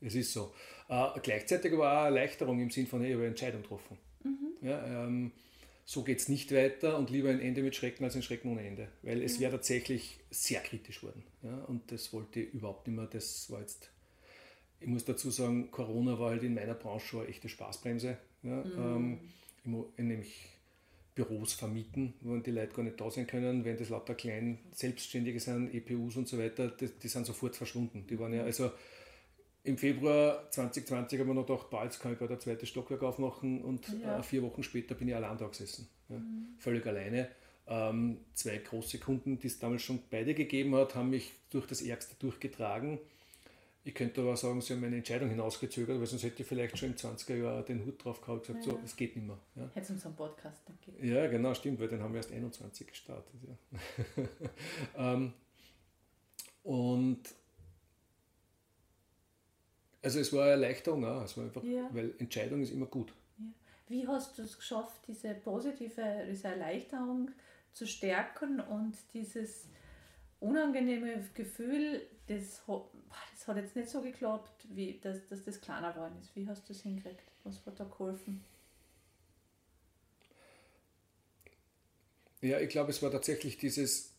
Es 0.00 0.14
ist 0.14 0.32
so. 0.32 0.52
Äh, 0.88 1.08
gleichzeitig 1.22 1.76
war 1.76 2.02
auch 2.02 2.04
Erleichterung 2.06 2.60
im 2.60 2.70
Sinn 2.70 2.86
von, 2.86 3.00
hey, 3.00 3.10
ich 3.10 3.14
habe 3.14 3.22
eine 3.22 3.30
Entscheidung 3.30 3.62
getroffen. 3.62 3.98
Mhm. 4.22 4.66
Ja, 4.66 5.04
ähm, 5.06 5.32
so 5.84 6.04
geht 6.04 6.18
es 6.18 6.28
nicht 6.28 6.52
weiter 6.52 6.98
und 6.98 7.10
lieber 7.10 7.30
ein 7.30 7.40
Ende 7.40 7.62
mit 7.62 7.74
Schrecken 7.74 8.04
als 8.04 8.14
ein 8.14 8.22
Schrecken 8.22 8.52
ohne 8.52 8.66
Ende. 8.66 8.88
Weil 9.02 9.22
es 9.22 9.36
mhm. 9.36 9.42
wäre 9.42 9.52
tatsächlich 9.52 10.20
sehr 10.30 10.60
kritisch 10.60 11.02
worden. 11.02 11.24
Ja, 11.42 11.64
und 11.64 11.90
das 11.90 12.12
wollte 12.12 12.40
ich 12.40 12.52
überhaupt 12.52 12.86
nicht 12.86 12.96
mehr. 12.96 13.06
Das 13.06 13.50
war 13.50 13.60
jetzt 13.60 13.90
ich 14.80 14.86
muss 14.86 15.04
dazu 15.04 15.30
sagen, 15.30 15.70
Corona 15.70 16.18
war 16.18 16.30
halt 16.30 16.42
in 16.42 16.54
meiner 16.54 16.74
Branche 16.74 17.06
schon 17.06 17.20
eine 17.20 17.28
echte 17.28 17.48
Spaßbremse. 17.48 18.16
Ja, 18.42 18.64
mhm. 18.64 19.20
ähm, 19.64 19.86
nämlich 19.96 20.58
Büros 21.14 21.52
vermieten, 21.52 22.14
wo 22.20 22.36
die 22.36 22.52
Leute 22.52 22.74
gar 22.74 22.84
nicht 22.84 23.00
da 23.00 23.10
sein 23.10 23.26
können, 23.26 23.64
wenn 23.64 23.76
das 23.76 23.88
lauter 23.88 24.14
klein 24.14 24.58
Selbstständige 24.72 25.40
sind, 25.40 25.74
EPUs 25.74 26.16
und 26.16 26.28
so 26.28 26.38
weiter, 26.38 26.68
die, 26.68 26.88
die 26.88 27.08
sind 27.08 27.26
sofort 27.26 27.56
verschwunden. 27.56 28.06
Die 28.08 28.18
waren 28.18 28.32
ja, 28.32 28.44
also 28.44 28.70
im 29.64 29.76
Februar 29.76 30.48
2020 30.50 31.18
haben 31.18 31.26
wir 31.26 31.34
noch 31.34 31.46
gedacht, 31.46 31.70
bald 31.70 31.90
jetzt 31.90 32.00
kann 32.00 32.12
ich 32.12 32.18
gerade 32.18 32.34
ein 32.34 32.40
zweites 32.40 32.68
Stockwerk 32.68 33.02
aufmachen 33.02 33.62
und 33.62 33.88
ja. 34.00 34.20
äh, 34.20 34.22
vier 34.22 34.42
Wochen 34.44 34.62
später 34.62 34.94
bin 34.94 35.08
ich 35.08 35.16
allein 35.16 35.36
da 35.36 35.48
gesessen. 35.48 35.88
Ja, 36.08 36.18
mhm. 36.18 36.54
Völlig 36.58 36.86
alleine. 36.86 37.28
Ähm, 37.66 38.18
zwei 38.34 38.56
große 38.58 38.98
Kunden, 38.98 39.40
die 39.40 39.48
es 39.48 39.58
damals 39.58 39.82
schon 39.82 39.98
beide 40.10 40.34
gegeben 40.34 40.76
hat, 40.76 40.94
haben 40.94 41.10
mich 41.10 41.32
durch 41.50 41.66
das 41.66 41.82
Ärgste 41.82 42.14
durchgetragen 42.20 43.00
Ich 43.88 43.94
könnte 43.94 44.20
aber 44.20 44.36
sagen, 44.36 44.60
sie 44.60 44.74
haben 44.74 44.82
meine 44.82 44.96
Entscheidung 44.96 45.30
hinausgezögert, 45.30 45.98
weil 45.98 46.06
sonst 46.06 46.22
hätte 46.22 46.42
ich 46.42 46.46
vielleicht 46.46 46.76
schon 46.76 46.90
im 46.90 46.96
20er 46.96 47.36
Jahr 47.36 47.62
den 47.62 47.86
Hut 47.86 48.04
drauf 48.04 48.20
gehabt 48.20 48.46
und 48.50 48.56
gesagt, 48.58 48.66
ja. 48.66 48.72
so, 48.72 48.80
es 48.84 48.94
geht 48.94 49.16
nicht 49.16 49.26
mehr. 49.26 49.38
Ja. 49.56 49.62
Hätte 49.68 49.80
es 49.80 49.90
unseren 49.92 50.14
Podcast 50.14 50.60
dann 50.66 50.76
gegeben. 50.84 51.08
Ja, 51.08 51.26
genau, 51.26 51.54
stimmt, 51.54 51.80
weil 51.80 51.88
den 51.88 52.02
haben 52.02 52.12
wir 52.12 52.18
erst 52.18 52.30
21 52.30 52.86
gestartet. 52.86 53.34
Ja. 53.46 54.24
ähm, 55.14 55.32
und 56.64 57.20
also 60.02 60.20
es 60.20 60.34
war 60.34 60.42
eine 60.42 60.50
Erleichterung 60.50 61.06
auch, 61.06 61.22
es 61.22 61.34
war 61.38 61.44
einfach, 61.44 61.64
ja. 61.64 61.88
weil 61.90 62.14
Entscheidung 62.18 62.60
ist 62.60 62.72
immer 62.72 62.84
gut. 62.84 63.14
Ja. 63.38 63.46
Wie 63.88 64.06
hast 64.06 64.36
du 64.36 64.42
es 64.42 64.58
geschafft, 64.58 65.00
diese 65.08 65.32
positive, 65.32 66.26
diese 66.30 66.48
Erleichterung 66.48 67.30
zu 67.72 67.86
stärken 67.86 68.60
und 68.60 68.98
dieses 69.14 69.66
unangenehme 70.40 71.24
Gefühl, 71.32 72.02
das, 72.26 72.62
das 72.66 73.27
hat 73.48 73.56
jetzt 73.56 73.76
nicht 73.76 73.88
so 73.88 74.00
geklappt, 74.02 74.66
wie 74.70 74.98
dass, 75.02 75.26
dass 75.26 75.44
das 75.44 75.60
kleiner 75.60 75.92
geworden 75.92 76.16
ist. 76.20 76.34
Wie 76.36 76.46
hast 76.46 76.68
du 76.68 76.72
es 76.72 76.82
hingekriegt? 76.82 77.22
Was 77.44 77.64
hat 77.66 77.80
da 77.80 77.84
geholfen? 77.84 78.44
Ja, 82.40 82.60
ich 82.60 82.68
glaube, 82.68 82.90
es 82.90 83.02
war 83.02 83.10
tatsächlich 83.10 83.58
dieses, 83.58 84.14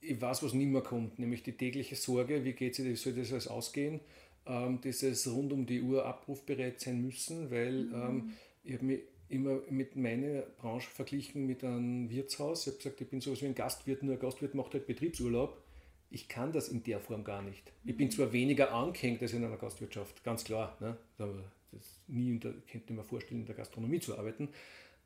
ich 0.00 0.20
weiß, 0.20 0.42
was 0.42 0.54
nicht 0.54 0.66
mehr 0.66 0.82
kommt, 0.82 1.18
nämlich 1.18 1.42
die 1.42 1.52
tägliche 1.52 1.94
Sorge, 1.94 2.44
wie 2.44 2.52
geht 2.52 2.78
es, 2.78 3.02
soll 3.02 3.12
das 3.12 3.32
alles 3.32 3.48
ausgehen? 3.48 4.00
Ähm, 4.46 4.80
dieses 4.82 5.26
rund 5.30 5.52
um 5.52 5.64
die 5.64 5.80
Uhr 5.80 6.04
abrufbereit 6.04 6.80
sein 6.80 7.00
müssen, 7.00 7.50
weil 7.50 7.84
mhm. 7.84 7.94
ähm, 7.94 8.32
ich 8.64 8.74
habe 8.74 8.84
mich 8.84 9.00
immer 9.28 9.60
mit 9.70 9.96
meiner 9.96 10.42
Branche 10.42 10.90
verglichen 10.90 11.46
mit 11.46 11.64
einem 11.64 12.10
Wirtshaus. 12.10 12.62
Ich 12.62 12.66
habe 12.68 12.76
gesagt, 12.78 13.00
ich 13.00 13.08
bin 13.08 13.20
so 13.20 13.40
wie 13.40 13.46
ein 13.46 13.54
Gastwirt, 13.54 14.02
nur 14.02 14.14
ein 14.14 14.20
Gastwirt 14.20 14.54
macht 14.54 14.74
halt 14.74 14.86
Betriebsurlaub. 14.86 15.63
Ich 16.10 16.28
kann 16.28 16.52
das 16.52 16.68
in 16.68 16.82
der 16.84 17.00
Form 17.00 17.24
gar 17.24 17.42
nicht. 17.42 17.72
Ich 17.84 17.96
bin 17.96 18.10
zwar 18.10 18.32
weniger 18.32 18.72
angehängt 18.72 19.20
als 19.22 19.32
in 19.32 19.44
einer 19.44 19.56
Gastwirtschaft, 19.56 20.22
ganz 20.22 20.44
klar. 20.44 20.76
Ne? 20.80 20.96
Das 21.18 22.00
nie 22.06 22.38
der, 22.38 22.52
könnte 22.52 22.86
ich 22.88 22.96
mir 22.96 23.04
vorstellen, 23.04 23.40
in 23.40 23.46
der 23.46 23.56
Gastronomie 23.56 24.00
zu 24.00 24.16
arbeiten. 24.16 24.48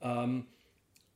Ähm, 0.01 0.45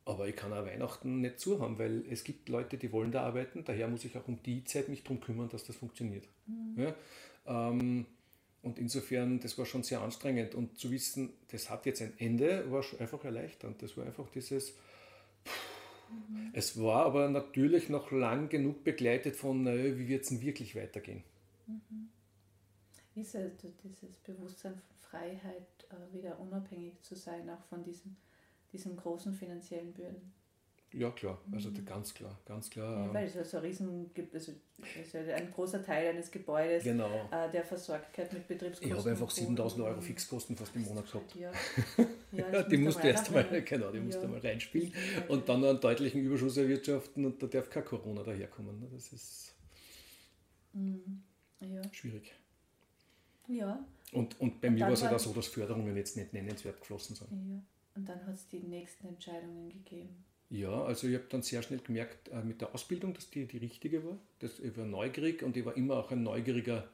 aber 0.04 0.26
ich 0.26 0.34
kann 0.34 0.52
auch 0.52 0.64
Weihnachten 0.64 1.20
nicht 1.20 1.38
zuhaben, 1.38 1.78
weil 1.78 2.04
es 2.10 2.24
gibt 2.24 2.48
Leute, 2.48 2.76
die 2.76 2.90
wollen 2.90 3.12
da 3.12 3.22
arbeiten. 3.22 3.64
Daher 3.64 3.86
muss 3.88 4.04
ich 4.04 4.16
auch 4.16 4.26
um 4.26 4.42
die 4.42 4.64
Zeit 4.64 4.88
mich 4.88 5.02
darum 5.02 5.20
kümmern, 5.20 5.48
dass 5.48 5.64
das 5.64 5.76
funktioniert. 5.76 6.26
Mhm. 6.46 6.82
Ja? 6.82 6.94
Ähm, 7.46 8.06
und 8.62 8.78
insofern, 8.78 9.40
das 9.40 9.58
war 9.58 9.66
schon 9.66 9.82
sehr 9.82 10.00
anstrengend. 10.00 10.54
Und 10.54 10.78
zu 10.78 10.90
wissen, 10.90 11.30
das 11.50 11.68
hat 11.68 11.86
jetzt 11.86 12.00
ein 12.00 12.14
Ende, 12.18 12.70
war 12.70 12.84
einfach 12.98 13.22
erleichternd. 13.24 13.82
Das 13.82 13.96
war 13.96 14.06
einfach 14.06 14.28
dieses. 14.30 14.74
Es 16.52 16.80
war 16.80 17.06
aber 17.06 17.28
natürlich 17.28 17.88
noch 17.88 18.10
lang 18.10 18.48
genug 18.48 18.84
begleitet 18.84 19.36
von, 19.36 19.62
naja, 19.62 19.96
wie 19.98 20.08
wird 20.08 20.22
es 20.22 20.28
denn 20.28 20.42
wirklich 20.42 20.76
weitergehen. 20.76 21.24
Mhm. 21.66 22.08
Ist 23.14 23.36
also 23.36 23.50
dieses 23.84 24.16
Bewusstsein 24.18 24.74
von 24.74 24.96
Freiheit, 24.98 25.86
äh, 25.90 26.14
wieder 26.14 26.38
unabhängig 26.40 27.00
zu 27.02 27.14
sein, 27.14 27.48
auch 27.50 27.62
von 27.64 27.82
diesen, 27.82 28.16
diesen 28.72 28.96
großen 28.96 29.34
finanziellen 29.34 29.92
Bürden? 29.92 30.32
Ja, 30.94 31.10
klar, 31.10 31.40
also 31.52 31.70
mhm. 31.70 31.84
ganz 31.86 32.12
klar, 32.12 32.38
ganz 32.44 32.68
klar. 32.68 32.92
Ja, 32.92 33.06
ähm, 33.06 33.14
weil 33.14 33.26
es 33.26 33.34
ja 33.34 33.44
so 33.44 33.56
ein 33.56 33.62
Riesen 33.62 34.12
gibt, 34.12 34.34
also 34.34 34.52
ist 35.00 35.12
ja 35.14 35.20
ein 35.34 35.50
großer 35.50 35.82
Teil 35.82 36.08
eines 36.08 36.30
Gebäudes, 36.30 36.84
genau. 36.84 37.28
äh, 37.30 37.50
der 37.50 37.64
versorgt 37.64 38.16
wird 38.18 38.32
mit 38.32 38.46
Betriebskosten. 38.46 38.90
Ich 38.90 38.98
habe 38.98 39.10
einfach 39.10 39.30
7000 39.30 39.84
Euro 39.84 40.00
Fixkosten 40.00 40.56
fast 40.56 40.76
im 40.76 40.82
Monat 40.82 41.10
gehabt. 41.10 41.34
Ja, 41.34 41.50
ja 42.32 42.62
die 42.64 42.76
musst 42.76 43.02
du 43.02 43.08
erst 43.08 43.28
einmal, 43.28 43.62
genau, 43.62 43.90
die 43.90 44.00
musst 44.00 44.22
du 44.22 44.28
mal 44.28 44.40
reinspielen 44.40 44.92
und 45.28 45.48
dann 45.48 45.60
noch 45.60 45.70
einen 45.70 45.80
deutlichen 45.80 46.20
Überschuss 46.20 46.58
erwirtschaften 46.58 47.24
und 47.24 47.42
da 47.42 47.46
darf 47.46 47.70
kein 47.70 47.84
Corona 47.84 48.22
daherkommen. 48.22 48.78
Ne? 48.78 48.88
Das 48.92 49.12
ist 49.12 49.54
mhm. 50.74 51.22
schwierig. 51.92 52.34
Ja. 53.48 53.84
Und, 54.12 54.38
und 54.40 54.60
bei 54.60 54.68
und 54.68 54.74
mir 54.74 54.82
war 54.82 54.92
es 54.92 55.02
halt 55.02 55.14
auch 55.14 55.18
so, 55.18 55.32
dass 55.32 55.46
Förderungen 55.46 55.96
jetzt 55.96 56.16
nicht 56.16 56.32
nennenswert 56.34 56.80
geflossen 56.80 57.16
sind. 57.16 57.30
Ja. 57.30 57.62
Und 57.94 58.08
dann 58.08 58.26
hat 58.26 58.34
es 58.34 58.46
die 58.48 58.60
nächsten 58.60 59.06
Entscheidungen 59.06 59.70
gegeben. 59.70 60.24
Ja, 60.52 60.84
also 60.84 61.08
ich 61.08 61.14
habe 61.14 61.24
dann 61.30 61.40
sehr 61.40 61.62
schnell 61.62 61.78
gemerkt 61.78 62.28
äh, 62.28 62.42
mit 62.42 62.60
der 62.60 62.74
Ausbildung, 62.74 63.14
dass 63.14 63.30
die 63.30 63.46
die 63.46 63.56
richtige 63.56 64.04
war. 64.04 64.18
Das, 64.40 64.60
ich 64.60 64.76
war 64.76 64.84
neugierig 64.84 65.42
und 65.42 65.56
ich 65.56 65.64
war 65.64 65.74
immer 65.78 65.96
auch 65.96 66.10
ein 66.10 66.22
neugieriger 66.22 66.86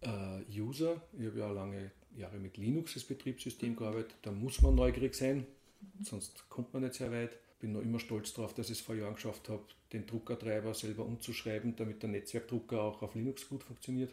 äh, 0.00 0.60
User. 0.60 1.00
Ich 1.16 1.26
habe 1.26 1.38
ja 1.38 1.48
lange 1.52 1.92
Jahre 2.16 2.38
mit 2.38 2.56
Linux 2.56 2.96
als 2.96 3.04
Betriebssystem 3.04 3.70
mhm. 3.70 3.76
gearbeitet. 3.76 4.16
Da 4.22 4.32
muss 4.32 4.62
man 4.62 4.74
neugierig 4.74 5.14
sein, 5.14 5.46
mhm. 5.80 6.04
sonst 6.04 6.48
kommt 6.48 6.74
man 6.74 6.82
nicht 6.82 6.94
sehr 6.94 7.12
weit. 7.12 7.38
Bin 7.60 7.72
noch 7.72 7.82
immer 7.82 8.00
stolz 8.00 8.34
darauf, 8.34 8.52
dass 8.52 8.68
ich 8.68 8.80
es 8.80 8.84
vor 8.84 8.96
Jahren 8.96 9.14
geschafft 9.14 9.48
habe, 9.48 9.62
den 9.92 10.04
Druckertreiber 10.04 10.74
selber 10.74 11.06
umzuschreiben, 11.06 11.76
damit 11.76 12.02
der 12.02 12.10
Netzwerkdrucker 12.10 12.82
auch 12.82 13.00
auf 13.00 13.14
Linux 13.14 13.48
gut 13.48 13.62
funktioniert. 13.62 14.12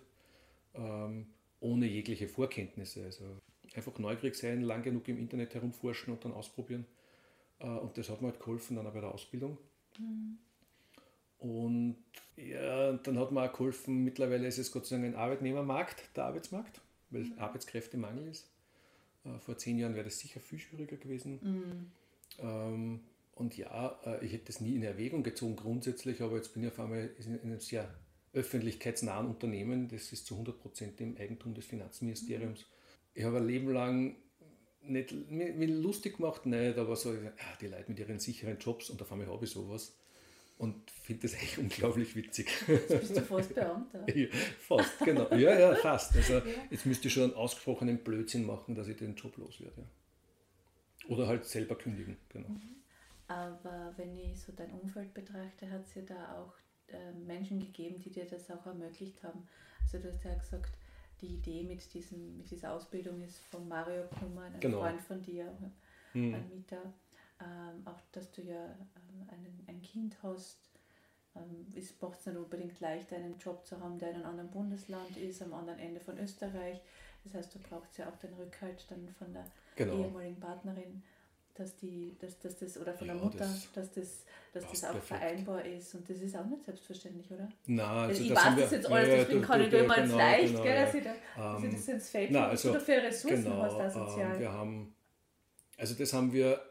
Ähm, 0.76 1.26
ohne 1.60 1.88
jegliche 1.88 2.28
Vorkenntnisse. 2.28 3.04
Also 3.04 3.24
einfach 3.74 3.98
neugierig 3.98 4.36
sein, 4.36 4.62
lang 4.62 4.84
genug 4.84 5.08
im 5.08 5.18
Internet 5.18 5.56
herumforschen 5.56 6.14
und 6.14 6.24
dann 6.24 6.34
ausprobieren. 6.34 6.86
Äh, 7.64 7.68
und 7.68 7.98
das 7.98 8.10
hat 8.10 8.22
mir 8.22 8.28
halt 8.28 8.40
geholfen 8.40 8.76
dann 8.76 8.86
auch 8.86 8.94
bei 8.94 9.02
der 9.02 9.12
Ausbildung. 9.12 9.58
Mhm. 9.98 10.38
Und 11.40 11.98
ja, 12.38 12.94
dann 12.94 13.20
hat 13.20 13.32
mir 13.32 13.44
auch 13.44 13.52
geholfen, 13.52 14.04
mittlerweile 14.04 14.48
ist 14.48 14.58
es 14.58 14.72
Gott 14.72 14.86
sei 14.86 14.98
Dank 14.98 15.08
ein 15.08 15.16
Arbeitnehmermarkt, 15.16 16.16
der 16.16 16.26
Arbeitsmarkt, 16.26 16.82
weil 17.10 17.24
mhm. 17.24 17.40
Arbeitskräftemangel 17.40 18.28
ist. 18.28 18.50
Äh, 19.26 19.40
vor 19.40 19.58
zehn 19.58 19.78
Jahren 19.78 19.96
wäre 19.96 20.06
das 20.06 20.20
sicher 20.20 20.40
viel 20.40 20.60
schwieriger 20.60 20.98
gewesen. 20.98 21.40
Mhm. 21.42 21.92
Ähm, 22.40 23.00
und 23.36 23.58
ja, 23.58 24.00
äh, 24.06 24.26
ich 24.26 24.34
hätte 24.34 24.46
das 24.46 24.62
nie 24.62 24.76
in 24.76 24.84
Erwägung 24.84 25.24
gezogen 25.24 25.56
grundsätzlich, 25.56 26.22
aber 26.22 26.38
jetzt 26.38 26.54
bin 26.54 26.64
ich 26.64 26.70
auf 26.70 26.80
einmal 26.80 27.10
in 27.18 27.40
einem 27.42 27.60
sehr 27.60 27.94
öffentlichkeitsnahen 28.34 29.28
Unternehmen, 29.28 29.90
das 29.90 30.12
ist 30.12 30.26
zu 30.26 30.36
100 30.36 30.60
Prozent 30.60 31.02
im 31.02 31.18
Eigentum 31.18 31.54
des 31.54 31.66
Finanzministeriums. 31.66 32.62
Mhm. 32.62 32.66
Ich 33.16 33.24
habe 33.26 33.38
ein 33.38 33.48
Leben 33.48 33.70
lang 33.70 34.16
nicht 34.86 35.14
mich 35.30 35.70
lustig 35.70 36.18
gemacht, 36.18 36.46
nicht, 36.46 36.78
aber 36.78 36.96
so, 36.96 37.14
ja, 37.14 37.32
die 37.62 37.68
Leute 37.68 37.86
mit 37.88 38.00
ihren 38.00 38.20
sicheren 38.20 38.58
Jobs 38.60 38.90
und 38.90 39.02
auf 39.02 39.12
einmal 39.12 39.28
habe 39.28 39.46
ich 39.46 39.52
sowas 39.52 39.96
und 40.58 40.92
finde 40.92 41.24
das 41.24 41.34
echt 41.34 41.58
unglaublich 41.60 42.16
witzig. 42.16 42.50
Jetzt 42.68 42.88
bist 42.88 43.18
du 43.18 43.22
fast 43.22 43.54
Beamter. 43.54 44.06
ja, 44.16 44.28
fast, 44.60 45.00
genau. 45.00 45.34
Ja, 45.36 45.60
ja, 45.60 45.76
fast. 45.76 46.16
Also 46.16 46.36
ja. 46.36 46.44
jetzt 46.70 46.86
müsste 46.86 47.08
ich 47.08 47.14
schon 47.14 47.24
einen 47.24 47.34
ausgesprochenen 47.34 47.98
Blödsinn 48.04 48.46
machen, 48.46 48.76
dass 48.76 48.88
ich 48.88 48.98
den 48.98 49.16
Job 49.16 49.38
los 49.38 49.60
werde. 49.62 49.82
Ja. 49.82 51.10
Oder 51.10 51.28
halt 51.28 51.46
selber 51.46 51.76
kündigen, 51.76 52.18
genau. 52.30 52.50
Mhm. 52.50 52.62
Aber 53.28 53.94
wenn 53.98 54.18
ich 54.18 54.40
so 54.40 54.52
dein 54.56 54.72
Umfeld 54.72 55.14
betrachte, 55.14 55.70
hat 55.70 55.86
es 55.86 55.96
ja 55.96 56.02
da 56.04 56.38
auch 56.38 56.54
äh, 56.88 57.12
Menschen 57.26 57.60
gegeben, 57.60 58.00
die 58.00 58.12
dir 58.12 58.26
das 58.26 58.50
auch 58.52 58.66
ermöglicht 58.66 59.24
haben. 59.24 59.48
Also 59.82 60.00
du 60.00 60.14
hast 60.14 60.24
ja 60.24 60.36
gesagt, 60.36 60.72
die 61.24 61.36
Idee 61.36 61.64
mit, 61.64 61.94
diesem, 61.94 62.38
mit 62.38 62.52
dieser 62.52 62.74
Ausbildung 62.74 63.22
ist 63.22 63.40
von 63.46 63.68
Mario 63.68 64.04
Kummer, 64.20 64.44
ein 64.44 64.60
genau. 64.60 64.82
Freund 64.82 65.02
von 65.02 65.22
dir, 65.22 65.46
mhm. 66.14 66.36
ein 66.36 66.50
Mieter. 66.50 66.94
Ähm, 67.40 67.82
auch, 67.86 68.00
dass 68.12 68.32
du 68.32 68.42
ja 68.42 68.66
ähm, 68.66 69.28
einen, 69.30 69.64
ein 69.68 69.82
Kind 69.82 70.22
hast. 70.22 70.58
Ähm, 71.36 71.74
es 71.76 72.00
macht 72.00 72.20
es 72.20 72.26
nicht 72.28 72.38
unbedingt 72.38 72.80
leichter, 72.80 73.16
einen 73.16 73.38
Job 73.38 73.66
zu 73.66 73.80
haben, 73.80 73.98
der 73.98 74.10
in 74.10 74.16
einem 74.18 74.26
anderen 74.26 74.52
Bundesland 74.52 75.18
ist, 75.18 75.42
am 75.42 75.54
anderen 75.54 75.80
Ende 75.80 76.00
von 76.00 76.18
Österreich. 76.20 76.80
Das 77.24 77.34
heißt, 77.34 77.56
du 77.56 77.60
brauchst 77.60 77.98
ja 77.98 78.10
auch 78.10 78.18
den 78.18 78.34
Rückhalt 78.34 78.86
dann 78.90 79.08
von 79.18 79.34
der 79.34 79.46
genau. 79.76 79.96
ehemaligen 79.96 80.40
Partnerin 80.40 81.02
dass 81.56 81.76
die, 81.76 82.16
dass, 82.20 82.40
dass 82.40 82.58
das, 82.58 82.78
oder 82.78 82.94
von 82.94 83.08
ja, 83.08 83.14
der 83.14 83.24
Mutter, 83.24 83.38
das 83.38 83.72
dass 83.74 83.92
das, 83.92 84.26
dass 84.54 84.70
das 84.70 84.84
auch 84.86 84.92
perfekt. 84.94 85.20
vereinbar 85.20 85.64
ist. 85.66 85.94
Und 85.94 86.10
das 86.10 86.18
ist 86.18 86.36
auch 86.36 86.46
nicht 86.46 86.64
selbstverständlich, 86.66 87.30
oder? 87.32 87.48
Nein, 87.68 87.86
also, 87.88 88.10
also 88.10 88.24
ich 88.24 88.30
weiß 88.32 88.56
das 88.56 88.72
jetzt 88.72 88.92
alles, 88.92 89.10
ja, 89.10 89.16
deswegen 89.18 89.42
kann 89.42 89.62
ich 89.62 89.70
da 89.70 89.78
immer 89.78 89.96
genau, 89.96 90.18
Leicht, 90.18 90.48
genau, 90.48 90.64
gell, 90.64 90.86
dass 90.86 90.94
ich 90.96 91.04
da, 91.04 91.14
dass 91.54 91.64
ich 91.64 91.72
das 91.72 91.88
ins 91.88 92.10
Feld 92.10 92.32
nein, 92.32 92.44
also, 92.44 92.74
da 92.74 92.80
für 92.80 93.04
Ressourcen 93.04 93.44
genau, 93.44 93.62
hast, 93.62 93.78
da 93.78 93.90
sozial. 93.90 94.34
Ähm, 94.34 94.40
wir 94.40 94.52
haben, 94.52 94.96
also 95.78 95.94
das 95.94 96.14
haben 96.14 96.34
wir 96.34 96.62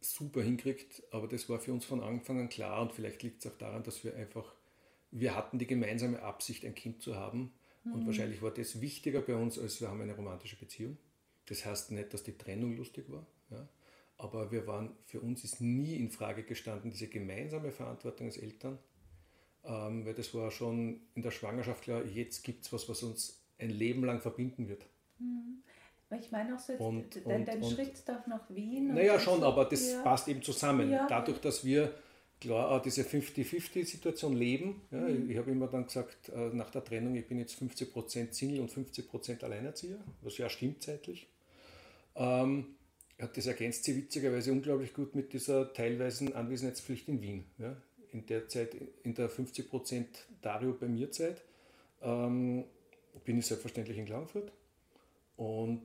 super 0.00 0.42
hingekriegt, 0.42 1.02
aber 1.12 1.28
das 1.28 1.48
war 1.48 1.60
für 1.60 1.72
uns 1.72 1.84
von 1.84 2.02
Anfang 2.02 2.40
an 2.40 2.48
klar 2.48 2.82
und 2.82 2.92
vielleicht 2.92 3.22
liegt 3.22 3.44
es 3.44 3.50
auch 3.50 3.56
daran, 3.56 3.84
dass 3.84 4.02
wir 4.02 4.16
einfach, 4.16 4.52
wir 5.12 5.36
hatten 5.36 5.58
die 5.58 5.66
gemeinsame 5.66 6.20
Absicht, 6.22 6.64
ein 6.64 6.74
Kind 6.74 7.02
zu 7.02 7.14
haben 7.14 7.54
mhm. 7.84 7.94
und 7.94 8.06
wahrscheinlich 8.06 8.42
war 8.42 8.50
das 8.50 8.80
wichtiger 8.80 9.20
bei 9.20 9.36
uns, 9.36 9.60
als 9.60 9.80
wir 9.80 9.88
haben 9.88 10.00
eine 10.00 10.14
romantische 10.14 10.56
Beziehung. 10.56 10.98
Das 11.46 11.64
heißt 11.64 11.92
nicht, 11.92 12.12
dass 12.12 12.24
die 12.24 12.36
Trennung 12.36 12.76
lustig 12.76 13.04
war. 13.08 13.24
Ja 13.50 13.68
aber 14.18 14.50
wir 14.50 14.66
waren, 14.66 14.90
für 15.06 15.20
uns 15.20 15.44
ist 15.44 15.60
nie 15.60 15.96
in 15.96 16.10
Frage 16.10 16.42
gestanden, 16.44 16.90
diese 16.90 17.08
gemeinsame 17.08 17.72
Verantwortung 17.72 18.26
als 18.26 18.36
Eltern, 18.36 18.78
ähm, 19.64 20.04
weil 20.06 20.14
das 20.14 20.32
war 20.34 20.50
schon 20.50 21.00
in 21.14 21.22
der 21.22 21.30
Schwangerschaft 21.30 21.82
klar, 21.82 22.04
jetzt 22.04 22.42
gibt 22.42 22.64
es 22.64 22.72
was, 22.72 22.88
was 22.88 23.02
uns 23.02 23.40
ein 23.58 23.70
Leben 23.70 24.04
lang 24.04 24.20
verbinden 24.20 24.68
wird. 24.68 24.86
Mhm. 25.18 25.62
Ich 26.20 26.30
meine 26.30 26.54
auch 26.54 26.60
so, 26.60 26.72
jetzt, 26.72 26.80
und, 26.80 27.26
dein, 27.26 27.44
dein 27.44 27.62
und, 27.62 27.72
Schritt 27.72 28.02
nach, 28.06 28.26
nach 28.26 28.50
Wien. 28.50 28.94
Naja, 28.94 29.18
schon, 29.18 29.40
so, 29.40 29.46
aber 29.46 29.64
das 29.64 29.90
ja. 29.90 30.02
passt 30.02 30.28
eben 30.28 30.42
zusammen. 30.42 30.90
Ja. 30.90 31.06
Dadurch, 31.08 31.40
dass 31.40 31.64
wir 31.64 31.92
klar 32.40 32.80
diese 32.82 33.02
50-50-Situation 33.02 34.36
leben. 34.36 34.82
Ja, 34.90 35.00
mhm. 35.00 35.30
Ich 35.30 35.36
habe 35.38 35.50
immer 35.50 35.66
dann 35.66 35.86
gesagt, 35.86 36.28
äh, 36.28 36.50
nach 36.52 36.70
der 36.70 36.84
Trennung, 36.84 37.14
ich 37.16 37.26
bin 37.26 37.38
jetzt 37.38 37.60
50% 37.60 38.32
Single 38.32 38.60
und 38.60 38.70
50% 38.70 39.42
Alleinerzieher, 39.42 39.98
was 40.20 40.38
ja 40.38 40.48
stimmt 40.48 40.82
zeitlich. 40.82 41.26
Ähm, 42.14 42.76
hat 43.20 43.36
das 43.36 43.46
ergänzt 43.46 43.84
sie 43.84 43.96
witzigerweise 43.96 44.52
unglaublich 44.52 44.92
gut 44.92 45.14
mit 45.14 45.32
dieser 45.32 45.72
teilweisen 45.72 46.34
Anwesenheitspflicht 46.34 47.08
in 47.08 47.22
Wien. 47.22 47.44
Ja? 47.58 47.76
In 48.12 48.26
der 48.26 48.48
Zeit, 48.48 48.76
in 49.02 49.14
der 49.14 49.30
50% 49.30 50.06
Dario 50.42 50.72
bei 50.72 50.88
mir 50.88 51.10
Zeit, 51.10 51.42
ähm, 52.02 52.64
bin 53.24 53.38
ich 53.38 53.46
selbstverständlich 53.46 53.98
in 53.98 54.06
Klagenfurt. 54.06 54.52
Und 55.36 55.82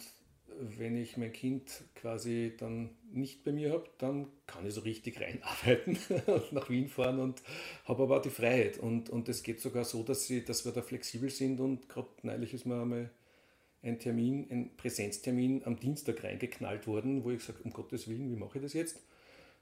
wenn 0.59 0.97
ich 0.97 1.17
mein 1.17 1.31
Kind 1.31 1.83
quasi 1.95 2.53
dann 2.57 2.89
nicht 3.11 3.43
bei 3.43 3.51
mir 3.51 3.71
habe, 3.71 3.89
dann 3.97 4.27
kann 4.45 4.65
ich 4.65 4.73
so 4.73 4.81
richtig 4.81 5.21
reinarbeiten 5.21 5.97
und 6.27 6.51
nach 6.51 6.69
Wien 6.69 6.89
fahren 6.89 7.19
und 7.19 7.41
habe 7.85 8.03
aber 8.03 8.17
auch 8.17 8.21
die 8.21 8.29
Freiheit. 8.29 8.77
Und, 8.77 9.09
und 9.09 9.29
es 9.29 9.43
geht 9.43 9.61
sogar 9.61 9.85
so, 9.85 10.03
dass, 10.03 10.25
sie, 10.27 10.43
dass 10.43 10.65
wir 10.65 10.71
da 10.71 10.81
flexibel 10.81 11.29
sind 11.29 11.59
und 11.59 11.87
gerade 11.87 12.09
neulich 12.23 12.53
ist 12.53 12.65
mir 12.65 12.81
einmal 12.81 13.09
ein 13.81 13.99
Termin, 13.99 14.47
ein 14.49 14.75
Präsenztermin 14.75 15.63
am 15.65 15.79
Dienstag 15.79 16.23
reingeknallt 16.23 16.87
worden, 16.87 17.23
wo 17.23 17.31
ich 17.31 17.39
gesagt 17.39 17.63
um 17.63 17.71
Gottes 17.71 18.07
Willen, 18.07 18.29
wie 18.29 18.35
mache 18.35 18.57
ich 18.57 18.63
das 18.63 18.73
jetzt? 18.73 19.01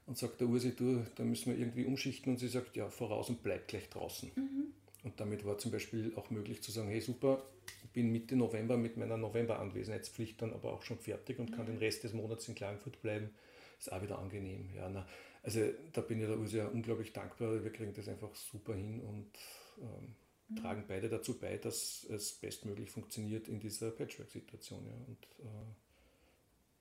Und 0.06 0.16
sagt 0.16 0.40
der 0.40 0.48
Ursi, 0.48 0.74
du, 0.74 1.04
da 1.16 1.24
müssen 1.24 1.52
wir 1.52 1.58
irgendwie 1.58 1.84
umschichten 1.84 2.32
und 2.32 2.38
sie 2.38 2.48
sagt, 2.48 2.76
ja, 2.76 2.88
voraus 2.88 3.28
und 3.28 3.42
bleib 3.42 3.68
gleich 3.68 3.88
draußen. 3.90 4.30
Mhm. 4.34 4.72
Und 5.04 5.20
damit 5.20 5.44
war 5.44 5.58
zum 5.58 5.70
Beispiel 5.70 6.12
auch 6.16 6.30
möglich 6.30 6.62
zu 6.62 6.72
sagen, 6.72 6.88
hey 6.88 7.00
super, 7.00 7.42
ich 7.84 7.90
bin 7.90 8.10
Mitte 8.10 8.34
November 8.34 8.76
mit 8.76 8.96
meiner 8.96 9.16
November-Anwesenheitspflicht 9.16 10.40
dann 10.42 10.52
aber 10.52 10.72
auch 10.72 10.82
schon 10.82 10.98
fertig 10.98 11.38
und 11.38 11.52
kann 11.52 11.66
den 11.66 11.78
Rest 11.78 12.04
des 12.04 12.12
Monats 12.14 12.48
in 12.48 12.54
Klagenfurt 12.54 13.00
bleiben. 13.00 13.30
Ist 13.78 13.92
auch 13.92 14.02
wieder 14.02 14.18
angenehm. 14.18 14.70
Ja, 14.74 14.88
na, 14.88 15.06
also 15.42 15.60
da 15.92 16.00
bin 16.00 16.20
ich 16.20 16.26
der 16.26 16.38
Ursi 16.38 16.60
unglaublich 16.60 17.12
dankbar. 17.12 17.62
Wir 17.62 17.72
kriegen 17.72 17.92
das 17.92 18.08
einfach 18.08 18.34
super 18.34 18.74
hin 18.74 19.00
und 19.00 19.30
ähm, 19.78 19.86
mhm. 19.86 20.14
Tragen 20.56 20.84
beide 20.86 21.08
dazu 21.08 21.38
bei, 21.38 21.56
dass 21.56 22.04
es 22.04 22.32
bestmöglich 22.34 22.90
funktioniert 22.90 23.48
in 23.48 23.60
dieser 23.60 23.90
Patchwork-Situation. 23.90 24.86
Ja, 24.86 24.94
und 25.06 25.22
äh, 25.44 25.74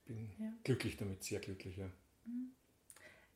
bin 0.05 0.29
ja. 0.39 0.53
glücklich 0.63 0.97
damit, 0.97 1.23
sehr 1.23 1.39
glücklich. 1.39 1.77
Ja. 1.77 1.89
Mhm. 2.25 2.51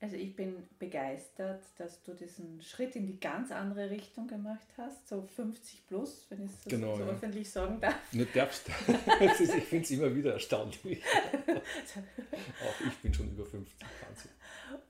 Also 0.02 0.16
ich 0.16 0.36
bin 0.36 0.68
begeistert, 0.80 1.64
dass 1.78 2.02
du 2.02 2.16
diesen 2.16 2.60
Schritt 2.64 2.96
in 2.96 3.06
die 3.06 3.20
ganz 3.20 3.52
andere 3.52 3.92
Richtung 3.92 4.28
gemacht 4.28 4.68
hast, 4.76 5.08
so 5.08 5.22
50 5.22 5.86
plus, 5.86 6.26
wenn 6.30 6.44
ich 6.44 6.52
es 6.52 6.64
genau, 6.64 6.96
so 6.96 7.04
ja. 7.04 7.10
öffentlich 7.10 7.48
sagen 7.48 7.80
darf. 7.80 8.12
Nicht 8.12 8.36
darfst. 8.36 8.68
ich 9.20 9.64
finde 9.66 9.84
es 9.84 9.92
immer 9.92 10.16
wieder 10.16 10.34
erstaunlich. 10.34 10.82
Auch 11.46 12.88
ich 12.88 12.98
bin 13.04 13.14
schon 13.14 13.30
über 13.30 13.46
50, 13.46 13.80
Wahnsinn. 13.80 14.32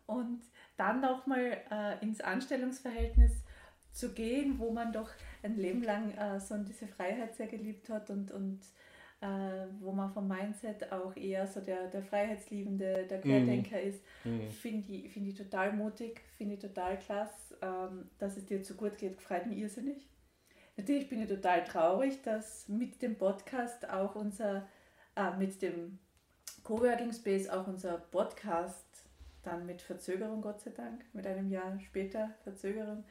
Und 0.06 0.44
dann 0.78 1.02
nochmal 1.02 1.62
äh, 1.70 2.02
ins 2.02 2.22
Anstellungsverhältnis 2.22 3.34
zu 3.92 4.14
gehen, 4.14 4.60
wo 4.60 4.72
man 4.72 4.94
doch 4.94 5.10
ein 5.44 5.58
Leben 5.58 5.84
lang 5.84 6.12
äh, 6.12 6.40
so 6.40 6.58
diese 6.58 6.88
Freiheit 6.88 7.36
sehr 7.36 7.48
geliebt 7.48 7.90
hat 7.90 8.10
und, 8.10 8.32
und 8.32 8.60
äh, 9.22 9.68
wo 9.80 9.92
man 9.92 10.12
vom 10.12 10.28
Mindset 10.28 10.92
auch 10.92 11.16
eher 11.16 11.46
so 11.46 11.62
der, 11.62 11.88
der 11.88 12.02
Freiheitsliebende, 12.02 13.06
der 13.08 13.20
mhm. 13.20 13.22
Querdenker 13.22 13.78
mm. 13.78 13.88
ist, 13.88 14.04
finde 14.60 14.94
ich, 14.94 15.12
find 15.12 15.28
ich 15.28 15.36
total 15.36 15.74
mutig, 15.74 16.22
finde 16.38 16.56
ich 16.56 16.60
total 16.60 16.98
klasse, 16.98 17.58
ähm, 17.62 18.10
dass 18.18 18.38
es 18.38 18.46
dir 18.46 18.64
so 18.64 18.74
gut 18.74 18.98
geht, 18.98 19.22
freut 19.22 19.46
mich 19.46 19.60
irrsinnig. 19.60 20.08
Natürlich 20.78 21.08
bin 21.10 21.22
ich 21.22 21.30
total 21.30 21.64
traurig, 21.64 22.22
dass 22.24 22.68
mit 22.68 23.02
dem 23.04 23.16
Podcast 23.16 23.88
auch 23.88 24.16
unser, 24.16 24.68
äh, 25.16 25.38
mit 25.38 25.62
dem 25.62 26.00
Coworking 26.64 27.14
Space 27.14 27.48
auch 27.48 27.68
unser 27.68 27.98
Podcast 27.98 28.86
dann 29.44 29.66
mit 29.66 29.82
Verzögerung, 29.82 30.42
Gott 30.42 30.62
sei 30.62 30.72
Dank, 30.72 31.04
mit 31.14 31.28
einem 31.28 31.50
Jahr 31.50 31.80
später 31.80 32.32
Verzögerung, 32.44 33.04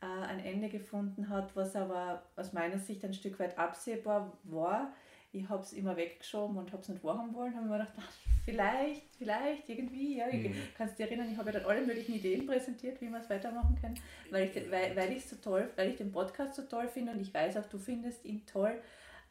äh, 0.00 0.06
ein 0.06 0.40
Ende 0.40 0.68
gefunden 0.68 1.28
hat, 1.28 1.54
was 1.56 1.76
aber 1.76 2.22
aus 2.36 2.52
meiner 2.52 2.78
Sicht 2.78 3.04
ein 3.04 3.14
Stück 3.14 3.38
weit 3.38 3.58
absehbar 3.58 4.36
war 4.44 4.92
ich 5.32 5.48
habe 5.48 5.62
es 5.62 5.72
immer 5.72 5.96
weggeschoben 5.96 6.56
und 6.56 6.72
habe 6.72 6.82
es 6.82 6.88
nicht 6.88 7.04
wahrhaben 7.04 7.32
wollen. 7.34 7.54
habe 7.54 7.66
mir 7.66 7.78
gedacht, 7.78 7.92
ach, 7.96 8.12
vielleicht, 8.44 9.14
vielleicht, 9.16 9.68
irgendwie. 9.68 10.16
Ja, 10.16 10.26
mhm. 10.26 10.54
Kannst 10.76 10.94
du 10.94 11.02
dich 11.02 11.10
erinnern, 11.10 11.30
ich 11.30 11.38
habe 11.38 11.52
ja 11.52 11.60
dann 11.60 11.70
alle 11.70 11.86
möglichen 11.86 12.14
Ideen 12.14 12.46
präsentiert, 12.46 13.00
wie 13.00 13.08
wir 13.08 13.20
es 13.20 13.30
weitermachen 13.30 13.78
können, 13.80 13.98
weil 14.30 14.48
ich, 14.48 14.70
weil, 14.70 14.96
weil 14.96 15.12
ich 15.12 15.24
so 15.24 15.36
toll, 15.36 15.70
weil 15.76 15.90
ich 15.90 15.96
den 15.96 16.10
Podcast 16.10 16.56
so 16.56 16.62
toll 16.62 16.88
finde 16.88 17.12
und 17.12 17.20
ich 17.20 17.32
weiß 17.32 17.56
auch, 17.58 17.66
du 17.66 17.78
findest 17.78 18.24
ihn 18.24 18.44
toll. 18.46 18.80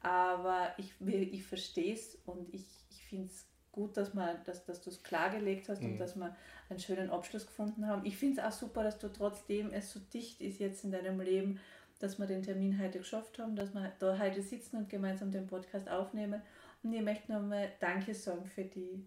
Aber 0.02 0.74
ich, 0.78 0.94
ich 1.06 1.44
verstehe 1.44 1.94
es 1.94 2.18
und 2.26 2.54
ich, 2.54 2.66
ich 2.90 3.04
finde 3.04 3.26
es 3.26 3.49
gut, 3.72 3.98
dass, 3.98 4.14
man, 4.14 4.38
dass, 4.46 4.66
dass 4.66 4.82
du 4.82 4.90
es 4.90 5.04
klargelegt 5.04 5.70
hast 5.70 5.82
mhm. 5.82 5.94
und 5.94 5.98
dass 5.98 6.16
wir 6.16 6.36
einen 6.70 6.80
schönen 6.80 7.10
Abschluss 7.10 7.46
gefunden 7.46 7.88
haben. 7.88 8.06
Ich 8.06 8.18
finde 8.18 8.42
es 8.42 8.48
auch 8.48 8.58
super, 8.58 8.84
dass 8.84 9.00
du 9.00 9.12
trotzdem 9.12 9.72
es 9.72 9.92
so 9.92 10.00
dicht 10.14 10.42
ist 10.42 10.60
jetzt 10.60 10.84
in 10.84 10.92
deinem 10.92 11.20
Leben 11.20 11.60
dass 12.00 12.18
wir 12.18 12.26
den 12.26 12.42
Termin 12.42 12.82
heute 12.82 13.00
geschafft 13.00 13.39
haben, 13.39 13.56
dass 13.56 13.74
wir 13.74 13.91
da 14.00 14.17
heute 14.17 14.41
sitzen 14.41 14.78
und 14.78 14.89
gemeinsam 14.89 15.32
den 15.32 15.48
Podcast 15.48 15.89
aufnehmen. 15.89 16.41
Und 16.82 16.93
ich 16.93 17.02
möchte 17.02 17.32
nochmal 17.32 17.72
Danke 17.80 18.13
sagen 18.13 18.46
für 18.46 18.63
die 18.63 19.06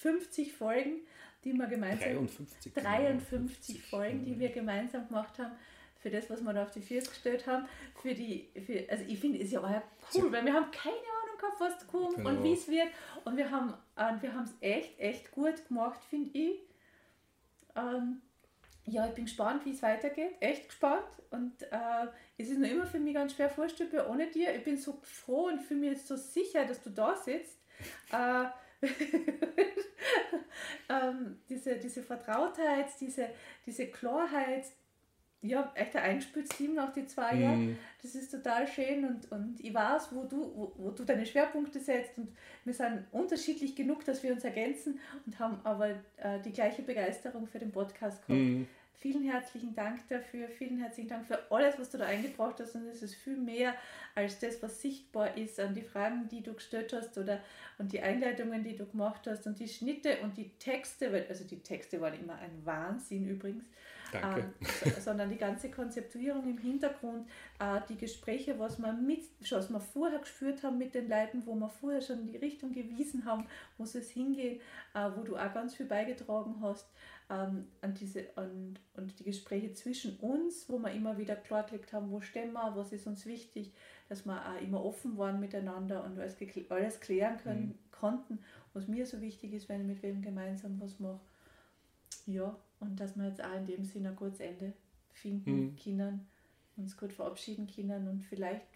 50 0.00 0.48
äh, 0.48 0.50
Folgen, 0.50 1.00
die 1.44 1.52
wir 1.52 1.66
gemeinsam 1.66 2.14
53, 2.14 2.72
53 2.72 3.82
Folgen, 3.82 4.24
die 4.24 4.38
wir 4.38 4.48
gemeinsam 4.48 5.06
gemacht 5.08 5.38
haben, 5.38 5.52
für 5.98 6.10
das, 6.10 6.30
was 6.30 6.40
wir 6.40 6.52
da 6.54 6.62
auf 6.62 6.70
die 6.70 6.80
Füße 6.80 7.10
gestellt 7.10 7.46
haben. 7.46 7.66
Für 8.00 8.14
die, 8.14 8.48
für, 8.64 8.90
also 8.90 9.04
ich 9.06 9.18
finde 9.18 9.38
es 9.38 9.50
ja 9.50 9.60
auch 9.60 9.82
cool, 10.14 10.32
weil 10.32 10.44
wir 10.46 10.54
haben 10.54 10.70
keine 10.70 10.94
Gehabt, 11.40 11.60
was 11.60 11.86
kommt 11.86 12.16
genau. 12.16 12.30
und 12.30 12.42
wie 12.42 12.52
es 12.52 12.68
wird. 12.68 12.88
Und 13.24 13.36
wir 13.36 13.50
haben 13.50 13.74
äh, 13.96 14.12
wir 14.20 14.32
es 14.44 14.54
echt, 14.60 14.98
echt 14.98 15.32
gut 15.32 15.66
gemacht, 15.68 16.00
finde 16.08 16.30
ich. 16.38 16.60
Ähm, 17.76 18.20
ja, 18.86 19.06
ich 19.06 19.14
bin 19.14 19.24
gespannt, 19.24 19.64
wie 19.64 19.72
es 19.72 19.82
weitergeht. 19.82 20.36
Echt 20.40 20.68
gespannt. 20.68 21.04
Und 21.30 21.62
äh, 21.62 22.06
es 22.38 22.48
ist 22.48 22.58
noch 22.58 22.68
immer 22.68 22.86
für 22.86 22.98
mich 22.98 23.14
ganz 23.14 23.34
schwer 23.34 23.48
vorstellbar 23.48 24.10
ohne 24.10 24.26
dir. 24.26 24.54
Ich 24.54 24.64
bin 24.64 24.76
so 24.76 24.98
froh 25.02 25.46
und 25.46 25.60
fühle 25.60 25.80
mich 25.80 25.90
jetzt 25.90 26.08
so 26.08 26.16
sicher, 26.16 26.64
dass 26.64 26.82
du 26.82 26.90
da 26.90 27.16
sitzt. 27.16 27.58
Äh, 28.12 28.46
ähm, 30.88 31.40
diese, 31.48 31.76
diese 31.76 32.02
Vertrautheit, 32.02 32.88
diese, 33.00 33.30
diese 33.66 33.86
Klarheit, 33.86 34.64
ja, 35.42 35.72
echt 35.74 35.96
ein 35.96 36.02
Einspülsteam 36.02 36.74
nach 36.74 36.92
die 36.92 37.06
zwei 37.06 37.34
mhm. 37.34 37.42
Jahren. 37.42 37.78
Das 38.02 38.14
ist 38.14 38.30
total 38.30 38.66
schön 38.66 39.04
und, 39.04 39.32
und 39.32 39.58
ich 39.60 39.72
weiß, 39.72 40.08
wo 40.12 40.24
du, 40.24 40.52
wo, 40.54 40.72
wo, 40.76 40.90
du 40.90 41.04
deine 41.04 41.24
Schwerpunkte 41.24 41.80
setzt 41.80 42.18
und 42.18 42.28
wir 42.64 42.74
sind 42.74 43.06
unterschiedlich 43.12 43.74
genug, 43.74 44.04
dass 44.04 44.22
wir 44.22 44.32
uns 44.32 44.44
ergänzen 44.44 44.98
und 45.24 45.38
haben 45.38 45.60
aber 45.64 45.90
äh, 46.18 46.40
die 46.44 46.52
gleiche 46.52 46.82
Begeisterung 46.82 47.46
für 47.46 47.58
den 47.58 47.72
Podcast 47.72 48.26
gehabt. 48.26 48.42
Mhm. 48.42 48.66
Vielen 49.00 49.24
herzlichen 49.24 49.74
Dank 49.74 50.06
dafür, 50.10 50.46
vielen 50.48 50.76
herzlichen 50.76 51.08
Dank 51.08 51.24
für 51.24 51.50
alles, 51.50 51.78
was 51.78 51.88
du 51.88 51.96
da 51.96 52.04
eingebracht 52.04 52.60
hast. 52.60 52.74
Und 52.74 52.86
es 52.86 53.02
ist 53.02 53.14
viel 53.14 53.38
mehr 53.38 53.74
als 54.14 54.38
das, 54.40 54.62
was 54.62 54.82
sichtbar 54.82 55.38
ist 55.38 55.58
an 55.58 55.72
die 55.72 55.80
Fragen, 55.80 56.28
die 56.28 56.42
du 56.42 56.52
gestellt 56.52 56.92
hast 56.92 57.16
oder 57.16 57.40
und 57.78 57.92
die 57.94 58.00
Einleitungen, 58.00 58.62
die 58.62 58.76
du 58.76 58.84
gemacht 58.84 59.26
hast 59.26 59.46
und 59.46 59.58
die 59.58 59.68
Schnitte 59.68 60.18
und 60.22 60.36
die 60.36 60.50
Texte, 60.58 61.24
also 61.30 61.44
die 61.44 61.60
Texte 61.60 61.98
waren 62.02 62.20
immer 62.20 62.34
ein 62.34 62.60
Wahnsinn 62.64 63.26
übrigens. 63.26 63.64
Danke. 64.12 64.52
Ähm, 64.60 64.92
sondern 65.00 65.30
die 65.30 65.36
ganze 65.36 65.70
Konzeptuierung 65.70 66.48
im 66.48 66.58
Hintergrund, 66.58 67.28
äh, 67.58 67.80
die 67.88 67.96
Gespräche, 67.96 68.58
was 68.58 68.78
wir, 68.78 68.92
mit, 68.92 69.24
was 69.50 69.70
wir 69.70 69.80
vorher 69.80 70.18
geführt 70.18 70.62
haben 70.62 70.78
mit 70.78 70.94
den 70.94 71.08
Leuten, 71.08 71.44
wo 71.46 71.54
wir 71.54 71.68
vorher 71.68 72.00
schon 72.00 72.26
die 72.26 72.36
Richtung 72.36 72.72
gewiesen 72.72 73.24
haben, 73.24 73.46
wo 73.78 73.84
es 73.84 74.10
hingeht, 74.10 74.60
äh, 74.94 75.08
wo 75.16 75.22
du 75.22 75.36
auch 75.36 75.52
ganz 75.52 75.74
viel 75.74 75.86
beigetragen 75.86 76.56
hast 76.60 76.86
ähm, 77.30 77.68
an 77.80 77.94
diese, 77.94 78.26
an, 78.36 78.78
und 78.94 79.18
die 79.18 79.24
Gespräche 79.24 79.72
zwischen 79.72 80.18
uns, 80.18 80.68
wo 80.68 80.78
wir 80.78 80.90
immer 80.90 81.16
wieder 81.16 81.36
klargelegt 81.36 81.92
haben, 81.92 82.10
wo 82.10 82.20
stehen 82.20 82.52
wir, 82.52 82.72
was 82.74 82.92
ist 82.92 83.06
uns 83.06 83.24
wichtig, 83.24 83.72
dass 84.08 84.26
wir 84.26 84.34
auch 84.34 84.60
immer 84.60 84.84
offen 84.84 85.16
waren 85.16 85.38
miteinander 85.38 86.04
und 86.04 86.18
alles, 86.18 86.36
alles 86.68 87.00
klären 87.00 87.38
können, 87.38 87.66
mhm. 87.66 87.92
konnten, 87.92 88.38
was 88.74 88.88
mir 88.88 89.06
so 89.06 89.20
wichtig 89.20 89.52
ist, 89.52 89.68
wenn 89.68 89.82
ich 89.82 89.86
mit 89.86 90.02
wem 90.02 90.22
gemeinsam 90.22 90.80
was 90.80 90.98
mache. 90.98 91.20
Ja, 92.26 92.56
und 92.80 92.98
dass 92.98 93.16
wir 93.16 93.28
jetzt 93.28 93.42
auch 93.42 93.54
in 93.54 93.66
dem 93.66 93.84
Sinne 93.84 94.10
ein 94.10 94.16
gutes 94.16 94.40
Ende 94.40 94.72
finden 95.12 95.60
mhm. 95.66 95.76
können, 95.76 96.26
uns 96.76 96.96
gut 96.96 97.12
verabschieden 97.12 97.66
können 97.66 98.08
und 98.08 98.22
vielleicht 98.22 98.66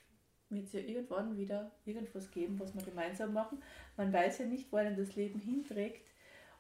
wird 0.51 0.67
es 0.67 0.73
ja 0.75 0.81
irgendwann 0.81 1.37
wieder 1.37 1.73
irgendwas 1.85 2.31
geben, 2.31 2.61
was 2.61 2.75
wir 2.75 2.83
gemeinsam 2.83 3.33
machen. 3.33 3.63
Man 3.97 4.13
weiß 4.13 4.39
ja 4.39 4.47
nicht, 4.47 4.71
wo 4.71 4.77
einem 4.77 4.97
das 4.97 5.17
Leben 5.17 5.41
hinträgt 5.41 6.07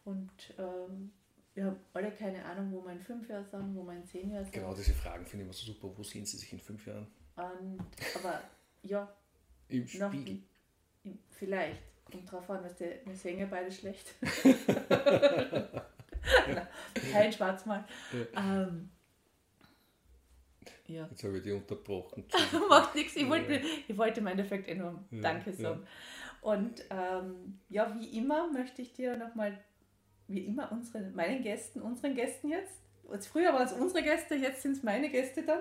und 0.04 0.32
ähm, 0.58 1.12
wir 1.54 1.66
haben 1.66 1.76
alle 1.92 2.10
keine 2.10 2.44
Ahnung, 2.44 2.72
wo 2.72 2.84
wir 2.84 2.92
in 2.92 3.00
fünf 3.00 3.28
Jahren 3.28 3.44
sind, 3.44 3.76
wo 3.76 3.84
wir 3.84 3.94
in 3.94 4.04
zehn 4.04 4.30
Jahren 4.30 4.44
sind. 4.44 4.54
Genau, 4.54 4.74
diese 4.74 4.92
Fragen 4.92 5.24
finde 5.24 5.44
ich 5.44 5.46
immer 5.46 5.52
so 5.52 5.66
super. 5.66 5.96
Wo 5.96 6.02
sehen 6.02 6.26
Sie 6.26 6.36
sich 6.36 6.52
in 6.52 6.58
fünf 6.58 6.84
Jahren? 6.86 7.06
Und, 7.36 7.78
aber 8.16 8.42
ja. 8.82 9.14
Im 9.68 9.86
Spiegel. 9.86 10.42
Im, 11.04 11.18
vielleicht. 11.30 11.80
Kommt 12.10 12.30
drauf 12.30 12.50
an, 12.50 12.64
was 12.64 12.76
der, 12.76 13.06
wir 13.06 13.14
sehen 13.14 13.38
ja 13.38 13.46
beide 13.46 13.70
schlecht. 13.70 14.14
Kein 17.12 17.32
Schwarzmal. 17.32 17.84
Ja. 18.12 18.62
Ähm, 18.62 18.90
ja. 20.86 21.06
Jetzt 21.10 21.24
habe 21.24 21.38
ich 21.38 21.42
die 21.42 21.52
unterbrochen. 21.52 22.24
Macht 22.68 22.94
nichts. 22.94 23.16
Ich 23.16 23.28
wollte, 23.28 23.60
ich 23.88 23.96
wollte 23.96 24.20
im 24.20 24.26
Endeffekt 24.26 24.68
eh 24.68 24.74
nur 24.74 25.02
Danke 25.10 25.52
sagen. 25.52 25.86
Und 26.40 26.84
ähm, 26.90 27.58
ja, 27.70 27.94
wie 27.98 28.18
immer 28.18 28.52
möchte 28.52 28.82
ich 28.82 28.92
dir 28.92 29.16
nochmal 29.16 29.58
wie 30.28 30.40
immer 30.40 30.70
unseren, 30.72 31.14
meinen 31.14 31.42
Gästen, 31.42 31.80
unseren 31.80 32.14
Gästen 32.14 32.48
jetzt, 32.48 32.80
also 33.10 33.28
früher 33.28 33.52
waren 33.52 33.66
es 33.66 33.72
unsere 33.72 34.02
Gäste, 34.02 34.34
jetzt 34.34 34.62
sind 34.62 34.72
es 34.72 34.82
meine 34.82 35.10
Gäste 35.10 35.42
dann, 35.42 35.60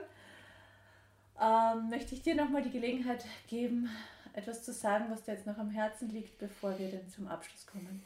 ähm, 1.42 1.90
möchte 1.90 2.16
ich 2.16 2.22
dir 2.22 2.36
nochmal 2.36 2.62
die 2.62 2.72
Gelegenheit 2.72 3.26
geben, 3.48 3.90
etwas 4.34 4.64
zu 4.64 4.74
sagen, 4.74 5.06
was 5.10 5.24
dir 5.24 5.34
jetzt 5.34 5.46
noch 5.46 5.58
am 5.58 5.70
Herzen 5.70 6.10
liegt, 6.10 6.38
bevor 6.38 6.78
wir 6.80 6.90
dann 6.90 7.08
zum 7.10 7.28
Abschluss 7.28 7.68
kommen. 7.68 8.04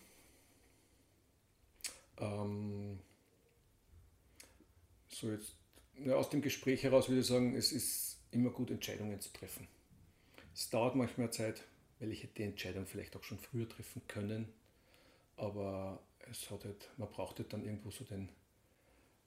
Ähm, 2.20 3.00
so 5.08 5.32
jetzt, 5.32 5.56
ja, 6.04 6.16
aus 6.16 6.30
dem 6.30 6.42
Gespräch 6.42 6.84
heraus 6.84 7.10
würde 7.10 7.22
ich 7.22 7.28
sagen, 7.28 7.56
es 7.56 7.72
ist 7.72 8.20
immer 8.32 8.50
gut, 8.50 8.72
Entscheidungen 8.72 9.20
zu 9.20 9.32
treffen. 9.34 9.68
Es 10.54 10.70
dauert 10.70 10.96
manchmal 10.96 11.32
Zeit, 11.32 11.64
weil 12.00 12.12
ich 12.12 12.24
hätte 12.24 12.34
die 12.36 12.44
Entscheidung 12.44 12.86
vielleicht 12.86 13.16
auch 13.16 13.24
schon 13.24 13.40
früher 13.40 13.68
treffen 13.68 14.02
können. 14.08 14.48
Aber 15.36 16.02
es 16.32 16.50
hat 16.50 16.66
halt, 16.66 16.90
man 16.98 17.10
braucht 17.10 17.40
halt 17.40 17.54
dann 17.54 17.64
irgendwo 17.64 17.92
so 17.92 18.04
den, 18.04 18.30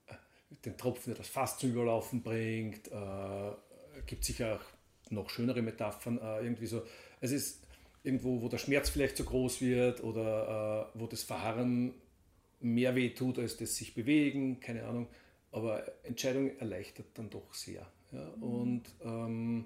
äh, 0.06 0.14
den 0.64 0.76
Tropfen, 0.76 1.12
der 1.12 1.18
das 1.18 1.28
Fass 1.28 1.58
zum 1.58 1.70
Überlaufen 1.70 2.22
bringt. 2.22 2.88
Äh, 2.88 3.52
gibt 4.06 4.24
sicher 4.24 4.56
auch 4.56 5.10
noch 5.10 5.30
schönere 5.30 5.62
Metaphern. 5.62 6.18
Äh, 6.18 6.42
irgendwie 6.42 6.66
so, 6.66 6.82
es 7.20 7.30
ist 7.32 7.62
irgendwo, 8.02 8.42
wo 8.42 8.48
der 8.48 8.58
Schmerz 8.58 8.90
vielleicht 8.90 9.16
zu 9.16 9.24
groß 9.24 9.60
wird 9.60 10.02
oder 10.02 10.90
äh, 10.94 10.98
wo 10.98 11.06
das 11.06 11.22
Verharren 11.22 11.94
mehr 12.60 12.94
weh 12.94 13.10
tut 13.10 13.38
als 13.38 13.56
das 13.56 13.76
sich 13.76 13.94
bewegen, 13.94 14.60
keine 14.60 14.84
Ahnung. 14.84 15.08
Aber 15.52 15.84
Entscheidung 16.04 16.56
erleichtert 16.58 17.06
dann 17.14 17.30
doch 17.30 17.54
sehr. 17.54 17.86
Ja? 18.12 18.32
Mhm. 18.36 18.42
Und 18.42 18.82
ähm, 19.02 19.64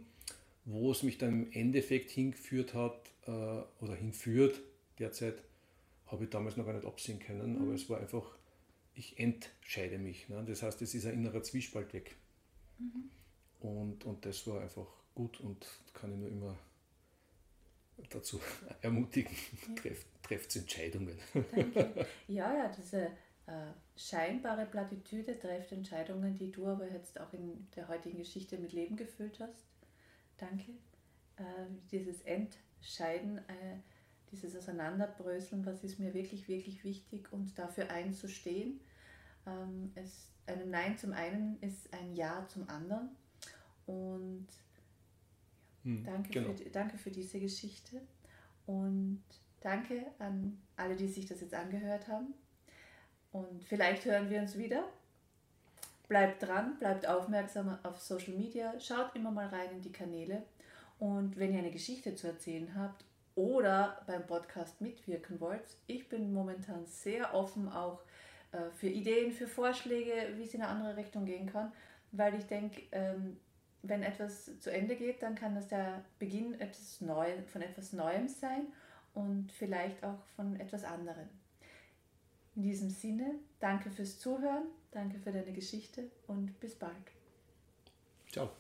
wo 0.65 0.91
es 0.91 1.03
mich 1.03 1.19
dann 1.19 1.31
im 1.31 1.53
Endeffekt 1.53 2.11
hingeführt 2.11 2.75
hat 2.75 3.11
äh, 3.27 3.31
oder 3.83 3.95
hinführt 3.95 4.61
derzeit, 4.99 5.43
habe 6.07 6.25
ich 6.25 6.31
damals 6.31 6.57
noch 6.57 6.65
gar 6.65 6.75
nicht 6.75 6.87
absehen 6.87 7.19
können. 7.19 7.57
Mhm. 7.57 7.63
Aber 7.63 7.75
es 7.75 7.89
war 7.91 8.01
einfach, 8.01 8.37
ich 8.95 9.19
entscheide 9.19 9.99
mich. 9.99 10.29
Ne? 10.29 10.43
Das 10.47 10.63
heißt, 10.63 10.81
es 10.83 10.95
ist 10.95 11.07
ein 11.07 11.15
innerer 11.15 11.43
Zwiespalt 11.43 11.93
weg. 11.93 12.17
Mhm. 12.79 13.11
Und, 13.61 14.05
und 14.05 14.25
das 14.25 14.47
war 14.47 14.61
einfach 14.61 14.87
gut 15.15 15.41
und 15.41 15.67
kann 15.93 16.13
ich 16.13 16.19
nur 16.19 16.29
immer 16.29 16.59
dazu 18.15 18.41
ermutigen, 18.83 19.37
ja. 19.69 19.75
trefft, 19.75 20.07
trefft 20.23 20.57
Entscheidungen. 20.57 21.19
Danke. 21.55 22.07
Ja, 22.29 22.55
ja, 22.57 22.69
diese 22.69 23.07
äh, 23.47 23.73
scheinbare 23.97 24.67
Plattitüde 24.67 25.39
trefft 25.39 25.73
Entscheidungen, 25.73 26.35
die 26.35 26.51
du 26.51 26.67
aber 26.67 26.91
jetzt 26.91 27.21
auch 27.21 27.33
in 27.33 27.69
der 27.77 27.89
heutigen 27.89 28.19
Geschichte 28.19 28.57
mit 28.59 28.73
Leben 28.73 28.97
gefüllt 28.97 29.39
hast. 29.41 29.67
Danke. 30.39 30.73
Äh, 31.37 31.43
dieses 31.91 32.23
Entscheiden, 32.23 33.39
äh, 33.39 33.79
dieses 34.33 34.57
Auseinanderbröseln, 34.57 35.65
was 35.67 35.85
ist 35.85 35.99
mir 35.99 36.15
wirklich, 36.15 36.49
wirklich 36.49 36.83
wichtig 36.85 37.33
und 37.33 37.59
dafür 37.59 37.91
einzustehen. 37.91 38.81
Ähm, 39.47 39.93
es, 39.95 40.31
ein 40.47 40.71
Nein 40.71 40.97
zum 40.97 41.13
einen 41.13 41.61
ist 41.61 41.93
ein 41.93 42.15
Ja 42.15 42.47
zum 42.49 42.69
anderen. 42.69 43.11
Und 43.87 44.49
hm, 45.85 46.05
danke, 46.05 46.31
genau. 46.31 46.53
für, 46.55 46.71
danke 46.71 46.99
für 46.99 47.11
diese 47.11 47.39
Geschichte. 47.39 48.01
Und 48.67 49.23
danke 49.61 50.07
an 50.19 50.61
alle, 50.77 50.97
die 50.97 51.09
sich 51.09 51.27
das 51.27 51.41
jetzt 51.41 51.55
angehört 51.55 52.09
haben. 52.09 52.35
Und 53.33 53.65
vielleicht 53.65 54.05
hören 54.05 54.31
wir 54.31 54.41
uns 54.41 54.57
wieder. 54.57 54.85
Bleibt 56.09 56.43
dran, 56.43 56.79
bleibt 56.79 57.07
aufmerksam 57.07 57.79
auf 57.83 58.01
Social 58.01 58.35
Media, 58.35 58.79
schaut 58.79 59.15
immer 59.17 59.31
mal 59.31 59.49
rein 59.49 59.71
in 59.73 59.83
die 59.83 59.93
Kanäle. 59.93 60.43
Und 60.99 61.37
wenn 61.39 61.53
ihr 61.53 61.61
eine 61.61 61.71
Geschichte 61.71 62.15
zu 62.15 62.27
erzählen 62.29 62.75
habt 62.77 63.05
oder 63.35 64.03
beim 64.07 64.27
Podcast 64.27 64.81
mitwirken 64.81 65.41
wollt, 65.41 65.77
ich 65.87 66.09
bin 66.09 66.33
momentan 66.33 66.87
sehr 66.87 67.35
offen 67.35 67.69
auch 67.69 68.01
äh, 68.53 68.71
für 68.77 68.87
Ideen, 68.87 69.33
für 69.33 69.49
Vorschläge, 69.49 70.13
wie 70.37 70.45
es 70.45 70.55
in 70.55 70.63
eine 70.63 70.71
andere 70.71 70.97
Richtung 70.97 71.25
gehen 71.25 71.47
kann, 71.51 71.73
weil 72.13 72.35
ich 72.35 72.45
denke, 72.45 72.83
ähm, 72.93 73.39
wenn 73.87 74.03
etwas 74.03 74.59
zu 74.61 74.71
Ende 74.71 74.97
geht, 74.97 75.23
dann 75.23 75.35
kann 75.35 75.55
das 75.55 75.69
der 75.69 76.05
Beginn 76.19 76.59
etwas 76.61 77.01
Neu, 77.01 77.27
von 77.53 77.63
etwas 77.63 77.93
Neuem 77.93 78.29
sein 78.29 78.67
und 79.15 79.53
vielleicht 79.53 80.03
auch 80.05 80.25
von 80.37 80.59
etwas 80.59 80.85
anderem. 80.85 81.29
In 82.57 82.63
diesem 82.63 82.91
Sinne, 82.91 83.35
danke 83.61 83.91
fürs 83.91 84.19
Zuhören, 84.19 84.67
danke 84.93 85.19
für 85.19 85.33
deine 85.33 85.53
Geschichte 85.53 86.11
und 86.27 86.59
bis 86.61 86.77
bald. 86.77 86.95
Ciao. 88.31 88.51